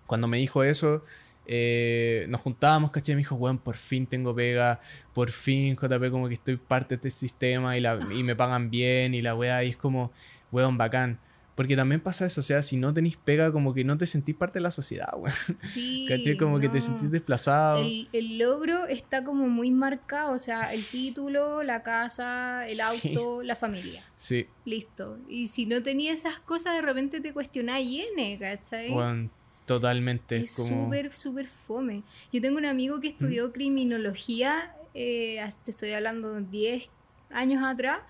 [0.06, 1.04] cuando me dijo eso,
[1.46, 3.14] eh, nos juntábamos, ¿cachai?
[3.14, 4.80] Me dijo, weón, por fin tengo pega,
[5.14, 8.70] por fin, JP, como que estoy parte de este sistema y, la, y me pagan
[8.70, 10.12] bien y la weá, y es como,
[10.52, 11.18] weón, bacán.
[11.60, 14.34] Porque también pasa eso, o sea, si no tenéis pega, como que no te sentís
[14.34, 15.34] parte de la sociedad, weón.
[15.58, 16.06] Sí.
[16.08, 16.36] ¿Cachai?
[16.38, 17.82] Como que te sentís desplazado.
[17.82, 22.80] El, logro está como muy marcado, o sea, el título, la casa, el
[23.12, 24.02] auto, la familia.
[24.16, 24.46] Sí.
[24.64, 25.18] Listo.
[25.28, 28.06] Y si no tenías esas cosas, de repente te cuestionás y
[28.38, 28.90] ¿cachai?
[28.92, 29.30] Weón,
[29.70, 30.38] Totalmente.
[30.38, 32.02] Es súper, súper fome.
[32.32, 36.88] Yo tengo un amigo que estudió criminología, eh, te estoy hablando de 10
[37.30, 38.00] años atrás,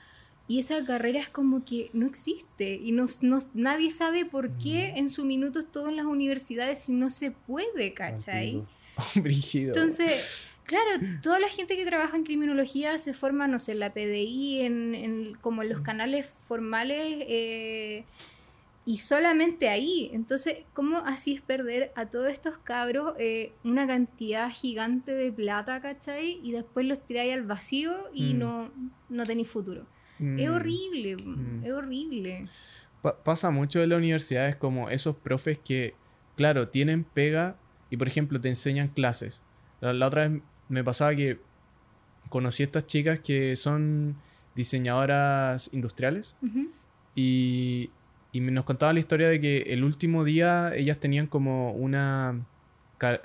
[0.49, 2.77] y esa carrera es como que no existe.
[2.77, 3.05] Y no,
[3.53, 7.93] nadie sabe por qué en su minuto todo en las universidades si no se puede,
[7.93, 8.65] ¿cachai?
[9.53, 10.91] Entonces, claro,
[11.23, 15.37] toda la gente que trabaja en criminología se forma, no sé, en la PDI, en,
[15.43, 17.19] como en los canales formales.
[17.29, 18.05] Eh,
[18.91, 20.11] y solamente ahí.
[20.13, 25.81] Entonces, ¿cómo así es perder a todos estos cabros eh, una cantidad gigante de plata,
[25.81, 26.41] ¿cachai?
[26.43, 28.39] Y después los tiráis al vacío y mm.
[28.41, 28.73] no,
[29.09, 29.87] no tenéis futuro.
[30.19, 30.53] Es mm.
[30.53, 31.65] horrible, mm.
[31.65, 32.45] es horrible.
[33.23, 35.95] pasa mucho en las universidades como esos profes que,
[36.35, 37.55] claro, tienen pega
[37.91, 39.41] y, por ejemplo, te enseñan clases.
[39.81, 41.39] La, otra vez me pasaba que
[42.29, 44.17] conocí a estas chicas que son
[44.57, 46.35] diseñadoras industriales
[47.15, 47.91] y
[48.33, 52.47] y nos contaba la historia de que el último día ellas tenían como una,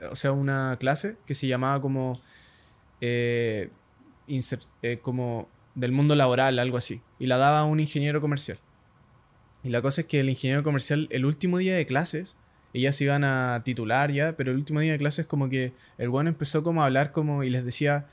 [0.10, 2.20] o sea, una clase que se llamaba como,
[3.02, 3.70] eh,
[4.82, 7.02] eh, como del mundo laboral, algo así.
[7.20, 8.58] Y la daba un ingeniero comercial.
[9.64, 12.36] Y la cosa es que el ingeniero comercial, el último día de clases,
[12.74, 16.30] ellas iban a titular ya, pero el último día de clases como que el bueno
[16.30, 18.08] empezó como a hablar como y les decía,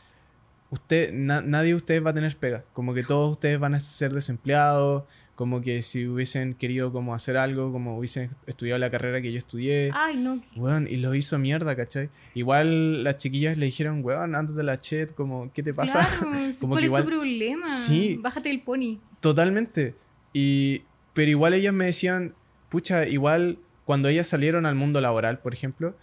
[0.70, 2.64] usted, nadie de ustedes va a tener pega.
[2.72, 7.36] Como que todos ustedes van a ser desempleados, como que si hubiesen querido como hacer
[7.36, 9.90] algo, como hubiesen estudiado la carrera que yo estudié.
[9.94, 10.42] Ay, no.
[10.56, 12.10] Weón, y lo hizo mierda, ¿cachai?
[12.34, 16.06] Igual las chiquillas le dijeron, weón, antes de la chat, como, ¿qué te pasa?
[16.60, 17.66] como ¿Cuál es tu problema?
[17.66, 18.18] Sí.
[18.20, 19.00] Bájate el pony.
[19.20, 19.94] Totalmente.
[20.32, 20.82] Y,
[21.14, 22.34] pero igual ellas me decían,
[22.68, 25.96] pucha, igual cuando ellas salieron al mundo laboral, por ejemplo,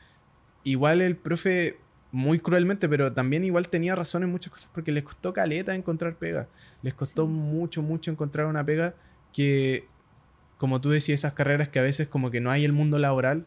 [0.63, 1.77] igual el profe
[2.11, 6.15] muy cruelmente, pero también igual tenía razón en muchas cosas porque les costó caleta encontrar
[6.15, 6.47] pega.
[6.81, 8.95] Les costó mucho, mucho encontrar una pega
[9.33, 9.87] que,
[10.57, 13.45] como tú decías, esas carreras que a veces como que no hay el mundo laboral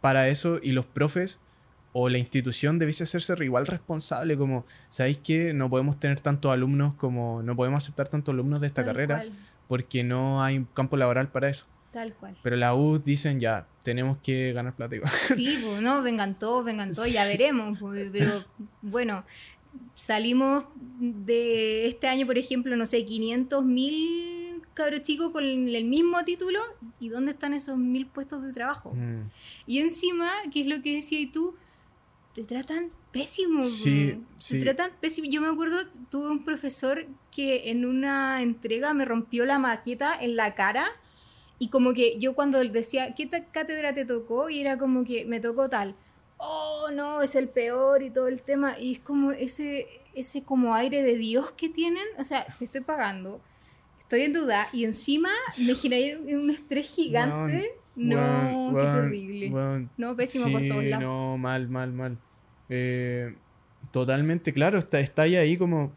[0.00, 1.40] para eso y los profes
[1.92, 6.94] o la institución debiese hacerse igual responsable como, ¿sabéis que no podemos tener tantos alumnos
[6.94, 9.24] como, no podemos aceptar tantos alumnos de esta carrera
[9.68, 11.66] porque no hay campo laboral para eso?
[11.92, 12.34] Tal cual.
[12.42, 15.12] Pero la U dicen ya, tenemos que ganar plata igual.
[15.34, 17.78] Sí, pues no, vengan todos, vengan todos, ya veremos.
[17.78, 18.42] Pues, pero
[18.80, 19.24] bueno,
[19.94, 20.64] salimos
[20.98, 24.41] de este año, por ejemplo, no sé, 500 mil
[24.74, 26.60] cabro chico con el mismo título
[27.00, 28.92] y dónde están esos mil puestos de trabajo.
[28.94, 29.30] Mm.
[29.66, 31.54] Y encima, ¿qué es lo que decías tú?
[32.34, 33.62] Te tratan pésimo.
[33.62, 35.28] Sí, Te tratan pésimo.
[35.30, 40.36] Yo me acuerdo, tuve un profesor que en una entrega me rompió la maqueta en
[40.36, 40.88] la cara.
[41.58, 44.50] Y como que yo cuando decía, ¿qué cátedra te tocó?
[44.50, 45.94] Y era como que me tocó tal.
[46.38, 48.78] Oh, no, es el peor y todo el tema.
[48.78, 52.04] Y es como ese, ese como aire de Dios que tienen.
[52.18, 53.40] O sea, te estoy pagando
[54.12, 55.30] estoy en duda y encima
[55.66, 57.70] me generé un estrés gigante.
[57.96, 59.86] no, qué terrible.
[59.96, 61.02] no, pésimo por todos lados.
[61.02, 62.18] No, mal, mal, mal.
[62.68, 63.34] Eh,
[63.90, 65.92] totalmente, claro, está, está ahí como...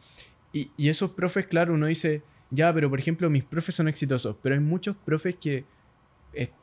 [0.54, 4.38] Y, y, esos profes, claro, uno dice, ya, pero por ejemplo, mis profes son exitosos,
[4.42, 5.66] pero hay muchos profes que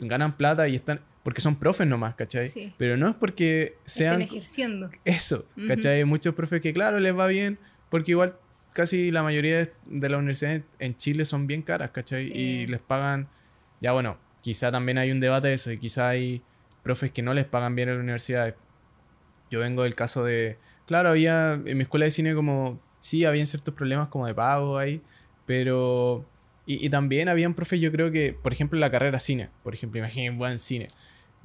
[0.00, 1.00] ganan plata y están...
[1.22, 2.48] Porque son profes nomás, ¿cachai?
[2.48, 2.72] Sí.
[2.78, 4.22] Pero no es porque sean...
[4.22, 4.90] Están ejerciendo.
[5.04, 5.98] Eso, ¿cachai?
[5.98, 7.58] Hay muchos profes que, claro, les va bien,
[7.90, 8.36] porque igual
[8.72, 12.30] casi la mayoría de las universidades en Chile son bien caras, ¿cachai?
[12.32, 13.28] Y les pagan,
[13.80, 16.42] ya bueno, quizá también hay un debate de eso, y quizá hay
[16.82, 18.54] profes que no les pagan bien en la universidad.
[19.50, 23.46] Yo vengo del caso de, claro, había en mi escuela de cine como, sí, habían
[23.46, 25.02] ciertos problemas como de pago ahí,
[25.46, 26.26] pero...
[26.64, 29.98] Y, y también habían profes, yo creo que, por ejemplo, la carrera cine, por ejemplo,
[29.98, 30.90] imaginen buen cine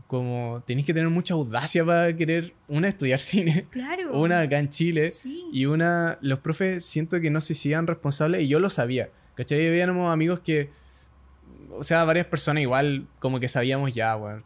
[0.07, 4.13] como tenéis que tener mucha audacia para querer, una, estudiar cine, claro.
[4.19, 5.11] una acá en Chile,
[5.51, 9.67] y una, los profes siento que no se sigan responsables, y yo lo sabía, ¿cachai?
[9.67, 10.69] Habíamos amigos que,
[11.71, 14.43] o sea, varias personas igual como que sabíamos ya, bueno,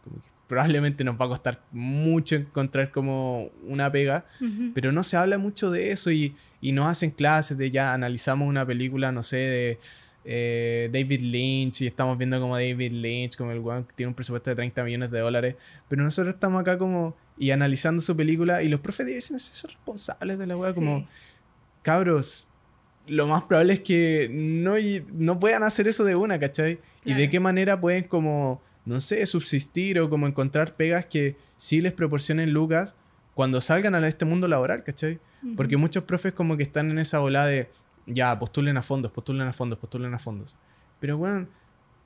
[0.48, 4.26] probablemente nos va a costar mucho encontrar como una pega,
[4.74, 8.50] pero no se habla mucho de eso y, y nos hacen clases de ya analizamos
[8.50, 9.80] una película, no sé, de
[10.24, 14.14] eh, David Lynch y estamos viendo como David Lynch, como el one que tiene un
[14.14, 15.56] presupuesto de 30 millones de dólares,
[15.88, 20.38] pero nosotros estamos acá como y analizando su película y los profes dicen ser responsables
[20.38, 21.08] de la weá, como
[21.82, 22.46] cabros,
[23.08, 24.76] lo más probable es que no,
[25.14, 26.80] no puedan hacer eso de una, ¿cachai?
[27.04, 31.82] Y de qué manera pueden como, no sé, subsistir o como encontrar pegas que sí
[31.82, 32.96] les proporcionen lucas
[33.34, 35.20] cuando salgan a este mundo laboral, ¿cachai?
[35.56, 37.70] Porque muchos profes como que están en esa ola de
[38.06, 40.56] ya, postulen a fondos, postulen a fondos, postulen a fondos.
[41.00, 41.48] Pero, bueno,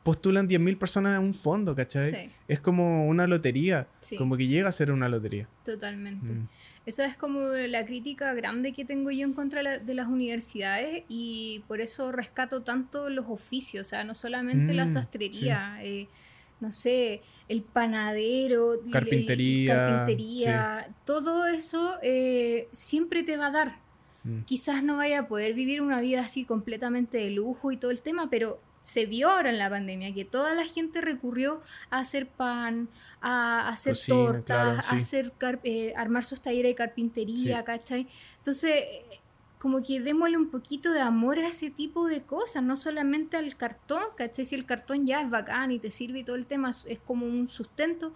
[0.05, 2.31] postulan 10.000 personas a un fondo, ¿cachai?
[2.47, 3.87] Es como una lotería,
[4.19, 5.49] como que llega a ser una lotería.
[5.63, 6.31] Totalmente.
[6.31, 6.47] Mm.
[6.85, 11.63] Esa es como la crítica grande que tengo yo en contra de las universidades y
[11.67, 16.07] por eso rescato tanto los oficios, o sea, no solamente la mm, sastrería, eh,
[16.59, 23.84] no sé, el panadero, carpintería, carpintería todo eso eh, siempre te va a dar
[24.25, 24.41] Mm.
[24.41, 28.01] Quizás no vaya a poder vivir una vida así completamente de lujo y todo el
[28.01, 32.27] tema, pero se vio ahora en la pandemia que toda la gente recurrió a hacer
[32.27, 32.89] pan,
[33.21, 35.33] a hacer tortas, a hacer
[35.63, 38.07] eh, armar sus talleres de carpintería, ¿cachai?
[38.37, 38.83] Entonces,
[39.57, 43.55] como que démosle un poquito de amor a ese tipo de cosas, no solamente al
[43.55, 44.45] cartón, ¿cachai?
[44.45, 47.25] Si el cartón ya es bacán y te sirve y todo el tema es como
[47.25, 48.13] un sustento,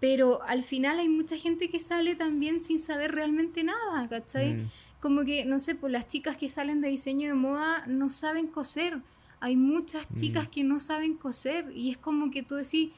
[0.00, 4.54] pero al final hay mucha gente que sale también sin saber realmente nada, ¿cachai?
[4.54, 8.10] Mm como que, no sé, pues las chicas que salen de diseño de moda no
[8.10, 8.98] saben coser.
[9.40, 10.14] Hay muchas mm.
[10.16, 12.90] chicas que no saben coser y es como que tú decís,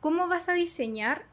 [0.00, 1.26] ¿cómo vas a diseñar?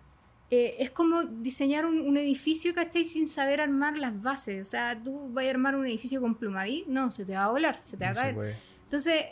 [0.50, 3.04] Eh, es como diseñar un, edificio, ¿cachai?
[3.04, 4.68] Sin saber armar las bases.
[4.68, 7.52] O sea, tú vas a armar un edificio con plumaví, no, se te va a
[7.52, 8.56] volar, se te va a caer.
[8.84, 9.26] Entonces,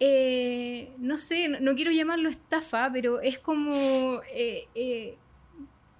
[0.00, 5.16] eh, no sé, no, quiero llamarlo estafa, pero es como eh,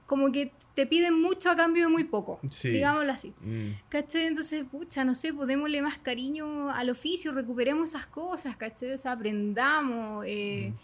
[0.09, 3.35] como que te piden mucho a cambio de muy poco, digámoslo así.
[3.43, 3.73] Mm.
[3.91, 4.25] ¿Cachai?
[4.25, 8.93] Entonces, pucha, no sé, podémosle más cariño al oficio, recuperemos esas cosas, ¿cachai?
[8.93, 10.79] O sea, aprendamos, eh, mm.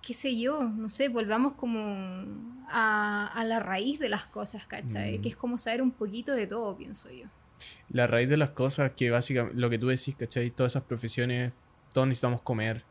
[0.00, 2.24] qué sé yo, no sé, volvamos como
[2.70, 5.18] a, la raíz de las cosas, ¿cachai?
[5.18, 5.22] Mm.
[5.22, 7.26] Que es como saber un poquito de todo, pienso yo.
[7.90, 10.50] la raíz de las cosas, que básicamente lo que tú decís, ¿cachai?
[10.50, 11.52] Todas esas profesiones,
[11.92, 12.84] todos necesitamos comer.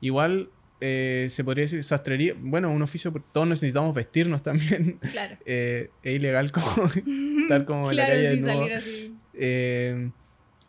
[0.00, 0.50] Igual
[0.80, 4.98] eh, se podría decir sastrería, bueno, un oficio, todos necesitamos vestirnos también.
[5.12, 5.36] Claro.
[5.50, 6.66] Eh, es ilegal como
[7.42, 9.16] estar como en la calle sí, salir así.
[9.32, 10.10] Eh,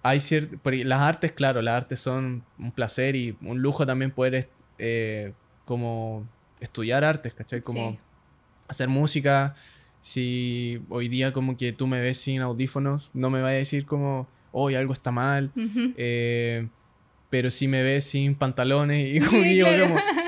[0.01, 4.47] hay cierto, las artes, claro, las artes son un placer y un lujo también poder
[5.65, 6.27] como
[6.61, 7.61] estudiar artes, ¿cachai?
[7.61, 7.99] Como
[8.67, 9.55] hacer música.
[9.99, 13.85] Si hoy día como que tú me ves sin audífonos, no me va a decir
[13.85, 15.51] como, hoy algo está mal
[17.29, 19.41] pero si me ves sin pantalones y como,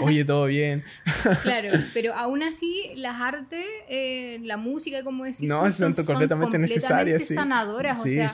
[0.01, 0.83] oye, todo bien.
[1.43, 7.27] Claro, pero aún así las artes, eh, la música, como decís, no, son, completamente, necesarias.
[7.27, 8.27] sanadoras, o sea,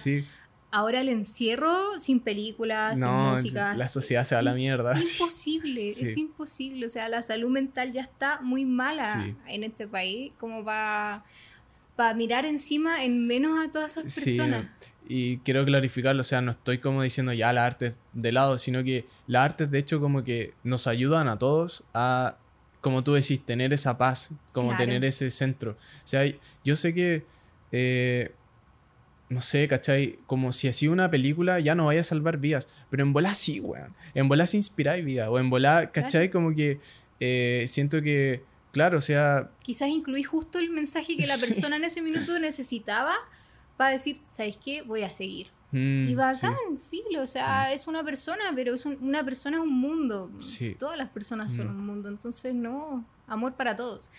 [0.69, 3.73] Ahora el encierro sin películas, sin música.
[3.75, 4.91] La sociedad se va a la mierda.
[4.91, 6.85] Es imposible, es imposible.
[6.85, 11.23] O sea, la salud mental ya está muy mala en este país, como para
[11.97, 14.67] para mirar encima en menos a todas esas personas.
[15.09, 18.83] Y quiero clarificarlo, o sea, no estoy como diciendo ya la arte de lado, sino
[18.83, 22.37] que las artes de hecho como que nos ayudan a todos a,
[22.81, 25.71] como tú decís, tener esa paz, como tener ese centro.
[25.71, 26.23] O sea,
[26.63, 27.25] yo sé que,
[27.71, 28.31] eh,
[29.29, 30.19] no sé, ¿cachai?
[30.25, 33.59] Como si así una película ya no vaya a salvar vidas, pero en bola sí,
[33.59, 33.93] weón.
[34.13, 36.31] En bola se inspiráis vida, o en bola, ¿cachai?
[36.31, 36.79] Como que
[37.19, 39.51] eh, siento que, claro, o sea...
[39.63, 43.15] Quizás incluí justo el mensaje que la persona en ese minuto necesitaba
[43.77, 44.81] para decir, ¿sabes qué?
[44.81, 45.47] Voy a seguir.
[45.71, 46.55] Mm, y bacán,
[46.89, 47.73] filo, o sea, mm.
[47.73, 50.31] es una persona, pero es una persona es un mundo.
[50.79, 51.69] Todas las personas son mm.
[51.69, 54.09] un mundo, entonces no, amor para todos.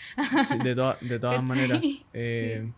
[0.62, 1.84] de, de, todas maneras.
[2.12, 2.70] Eh,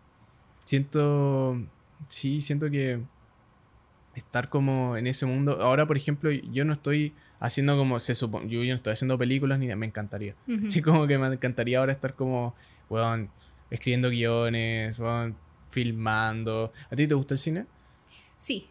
[0.65, 1.61] siento,
[2.09, 3.01] sí, siento que
[4.15, 8.49] estar como en ese mundo, ahora por ejemplo, yo no estoy haciendo como se supone,
[8.49, 10.37] yo, no estoy haciendo películas ni me encantaría.
[10.69, 12.55] Sí, como que me encantaría ahora estar como,
[12.89, 13.31] weón,
[13.71, 15.37] escribiendo guiones, weón,
[15.71, 16.73] filmando.
[16.91, 17.67] ¿A ti te gusta el cine?
[18.39, 18.69] Sí.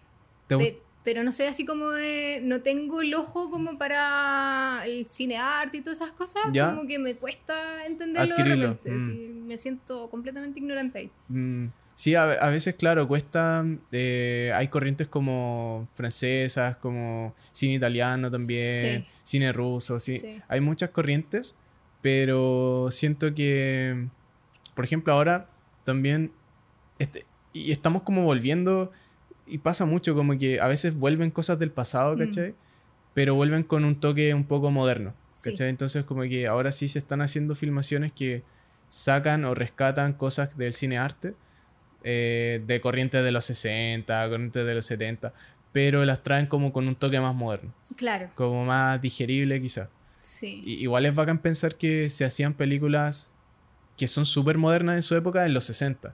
[1.04, 2.42] pero no soy así como de.
[2.44, 6.44] No tengo el ojo como para el cine arte y todas esas cosas.
[6.46, 8.92] Como que me cuesta entenderlo de repente.
[8.92, 9.48] Mm.
[9.48, 11.12] me siento completamente ignorante ahí.
[11.30, 11.68] Mm.
[11.96, 13.66] Sí, a, veces, claro, cuesta.
[13.92, 20.00] Eh, hay corrientes como francesas, como cine italiano también, cine ruso.
[20.00, 20.42] Sí.
[20.48, 21.58] Hay muchas corrientes,
[22.02, 24.08] pero siento que.
[24.76, 25.50] Por ejemplo, ahora
[25.84, 26.32] también
[27.00, 28.92] este, y estamos como volviendo,
[29.48, 32.20] y pasa mucho como que a veces vuelven cosas del pasado, mm.
[32.20, 32.56] ¿cachai?
[33.14, 35.70] Pero vuelven con un toque un poco moderno, ¿cachai?
[35.70, 38.44] Entonces como que ahora sí se están haciendo filmaciones que
[38.90, 41.36] sacan o rescatan cosas del cine arte,
[42.04, 45.34] eh, de corrientes de los 60, corrientes de los 70,
[45.72, 47.74] pero las traen como con un toque más moderno.
[47.98, 48.30] Claro.
[48.36, 49.90] Como más digerible quizás.
[50.22, 50.62] Sí.
[50.66, 53.32] igual es bacán pensar que se hacían películas
[53.98, 56.14] que son súper modernas en su época en los 60.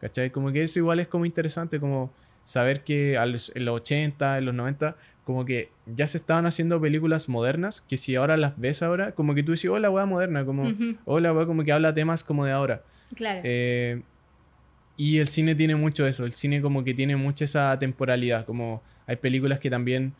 [0.00, 0.30] ¿Cachai?
[0.30, 2.12] Como que eso igual es como interesante, como
[2.44, 7.28] saber que en los 80, en los 90, como que ya se estaban haciendo películas
[7.28, 10.72] modernas, que si ahora las ves ahora, como que tú dices, hola, weá moderna, como,
[11.04, 12.84] hola, weá, como que habla temas como de ahora.
[13.14, 13.40] Claro.
[13.42, 14.02] Eh,
[14.96, 18.82] y el cine tiene mucho eso, el cine como que tiene mucha esa temporalidad, como
[19.06, 20.14] hay películas que también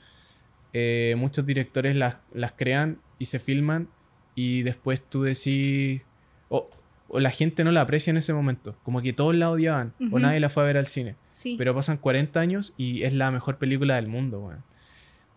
[0.73, 3.89] eh, muchos directores las, las crean y se filman
[4.35, 6.03] y después tú decís,
[6.49, 6.69] oh,
[7.09, 8.77] o la gente no la aprecia en ese momento.
[8.83, 11.17] Como que todos la odiaban o nadie la fue a ver al cine.
[11.59, 14.65] Pero pasan 40 años y es la mejor película del mundo, weón.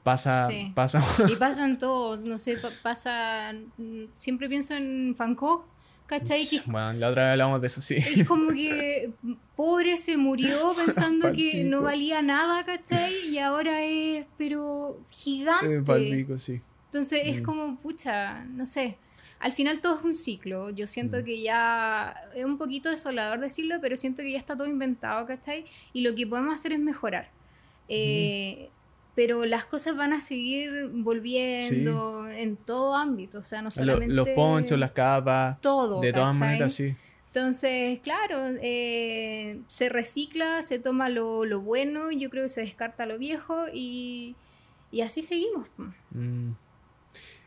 [0.03, 1.03] Pasa, pasa.
[1.29, 3.53] Y pasan todos, no sé, pasa.
[4.15, 5.67] Siempre pienso en Van Gogh,
[6.07, 6.41] ¿cachai?
[6.65, 7.95] bueno, la otra vez hablamos de eso, sí.
[7.95, 9.11] Es como que
[9.55, 13.13] pobre se murió pensando que no valía nada, ¿cachai?
[13.29, 16.39] Y ahora es, pero gigante.
[16.39, 16.61] sí.
[16.85, 17.43] Entonces es mm.
[17.43, 18.97] como, pucha, no sé
[19.39, 20.69] al final todo es un ciclo.
[20.69, 21.23] Yo siento mm.
[21.23, 25.65] que ya es un poquito desolador decirlo, pero siento que ya está todo inventado, ¿cachai?
[25.93, 27.29] Y lo que podemos hacer es mejorar.
[27.87, 28.69] Eh,
[29.15, 34.13] pero las cosas van a seguir volviendo en todo ámbito, o sea, no solamente...
[34.13, 35.59] Los, ponchos, las capas.
[35.61, 35.99] Todo.
[35.99, 36.95] De todas maneras, sí.
[37.27, 43.05] Entonces, claro, eh, se recicla, se toma lo, lo, bueno, yo creo que se descarta
[43.05, 44.35] lo viejo y,
[44.91, 45.67] y así seguimos.
[46.11, 46.51] Mm.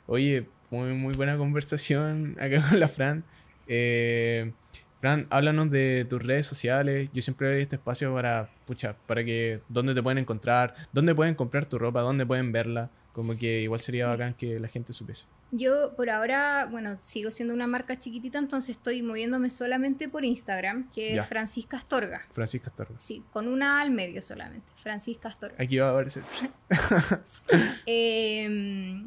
[0.06, 3.24] Oye, muy, muy buena conversación acá con la Fran.
[3.68, 4.52] Eh,
[5.00, 7.10] Fran, háblanos de tus redes sociales.
[7.12, 11.34] Yo siempre doy este espacio para, pucha, para que, dónde te pueden encontrar, dónde pueden
[11.34, 12.90] comprar tu ropa, dónde pueden verla.
[13.12, 15.26] Como que igual sería bacán que la gente supiese.
[15.50, 20.90] Yo por ahora, bueno, sigo siendo una marca chiquitita, entonces estoy moviéndome solamente por Instagram,
[20.92, 22.22] que es Francisca Astorga.
[22.32, 22.98] Francisca Astorga.
[22.98, 25.56] Sí, con una al medio solamente, Francisca Astorga.
[25.58, 26.22] Aquí va a aparecer.
[27.86, 29.02] eh,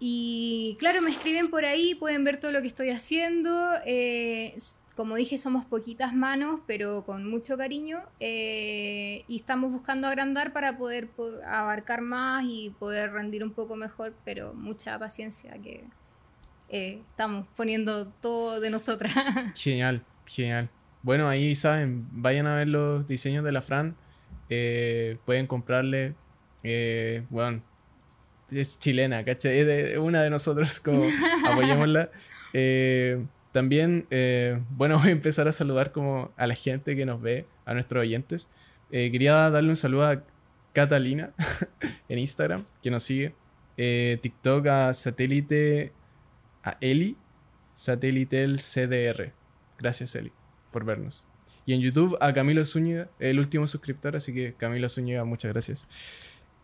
[0.00, 3.72] y claro, me escriben por ahí, pueden ver todo lo que estoy haciendo.
[3.84, 4.56] Eh,
[4.98, 8.00] como dije, somos poquitas manos, pero con mucho cariño.
[8.18, 11.08] Eh, y estamos buscando agrandar para poder,
[11.46, 15.84] abarcar más y poder rendir un poco mejor, pero mucha paciencia que
[16.68, 19.14] eh, estamos poniendo todo de nosotras.
[19.54, 20.68] Genial, genial.
[21.02, 23.94] Bueno, ahí saben, vayan a ver los diseños de la Fran.
[24.50, 26.16] Eh, pueden comprarle.
[27.30, 27.62] bueno,
[28.50, 29.58] es chilena, ¿cachai?
[29.58, 31.04] Es una de nosotros, como
[31.46, 32.10] apoyémosla.
[33.52, 37.46] También, eh, bueno, voy a empezar a saludar como a la gente que nos ve,
[37.64, 38.48] a nuestros oyentes.
[38.90, 40.22] Eh, quería darle un saludo a
[40.72, 41.32] Catalina
[42.08, 43.34] en Instagram, que nos sigue.
[43.76, 45.92] Eh, TikTok a satélite,
[46.62, 47.16] a Eli,
[47.72, 49.32] satélite el CDR.
[49.78, 50.32] Gracias, Eli,
[50.72, 51.24] por vernos.
[51.64, 55.88] Y en YouTube a Camilo Zúñiga, el último suscriptor, así que Camilo Zúñiga, muchas gracias.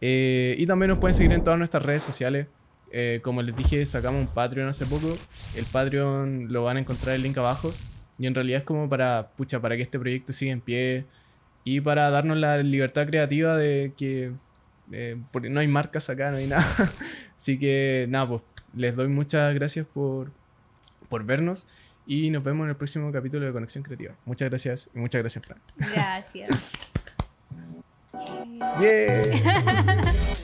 [0.01, 2.47] Y también nos pueden seguir en todas nuestras redes sociales.
[2.97, 5.19] Eh, como les dije, sacamos un Patreon hace poco.
[5.57, 7.75] El Patreon lo van a encontrar el link abajo.
[8.19, 11.05] Y en realidad es como para, pucha, para que este proyecto siga en pie
[11.65, 14.33] y para darnos la libertad creativa de que
[14.93, 16.65] eh, porque no hay marcas acá, no hay nada.
[17.37, 18.43] Así que nada, pues
[18.75, 20.31] les doy muchas gracias por,
[21.09, 21.67] por vernos
[22.07, 24.15] y nos vemos en el próximo capítulo de Conexión Creativa.
[24.25, 25.59] Muchas gracias y muchas gracias, Fran.
[25.77, 26.49] Gracias.
[28.61, 30.13] Yeah.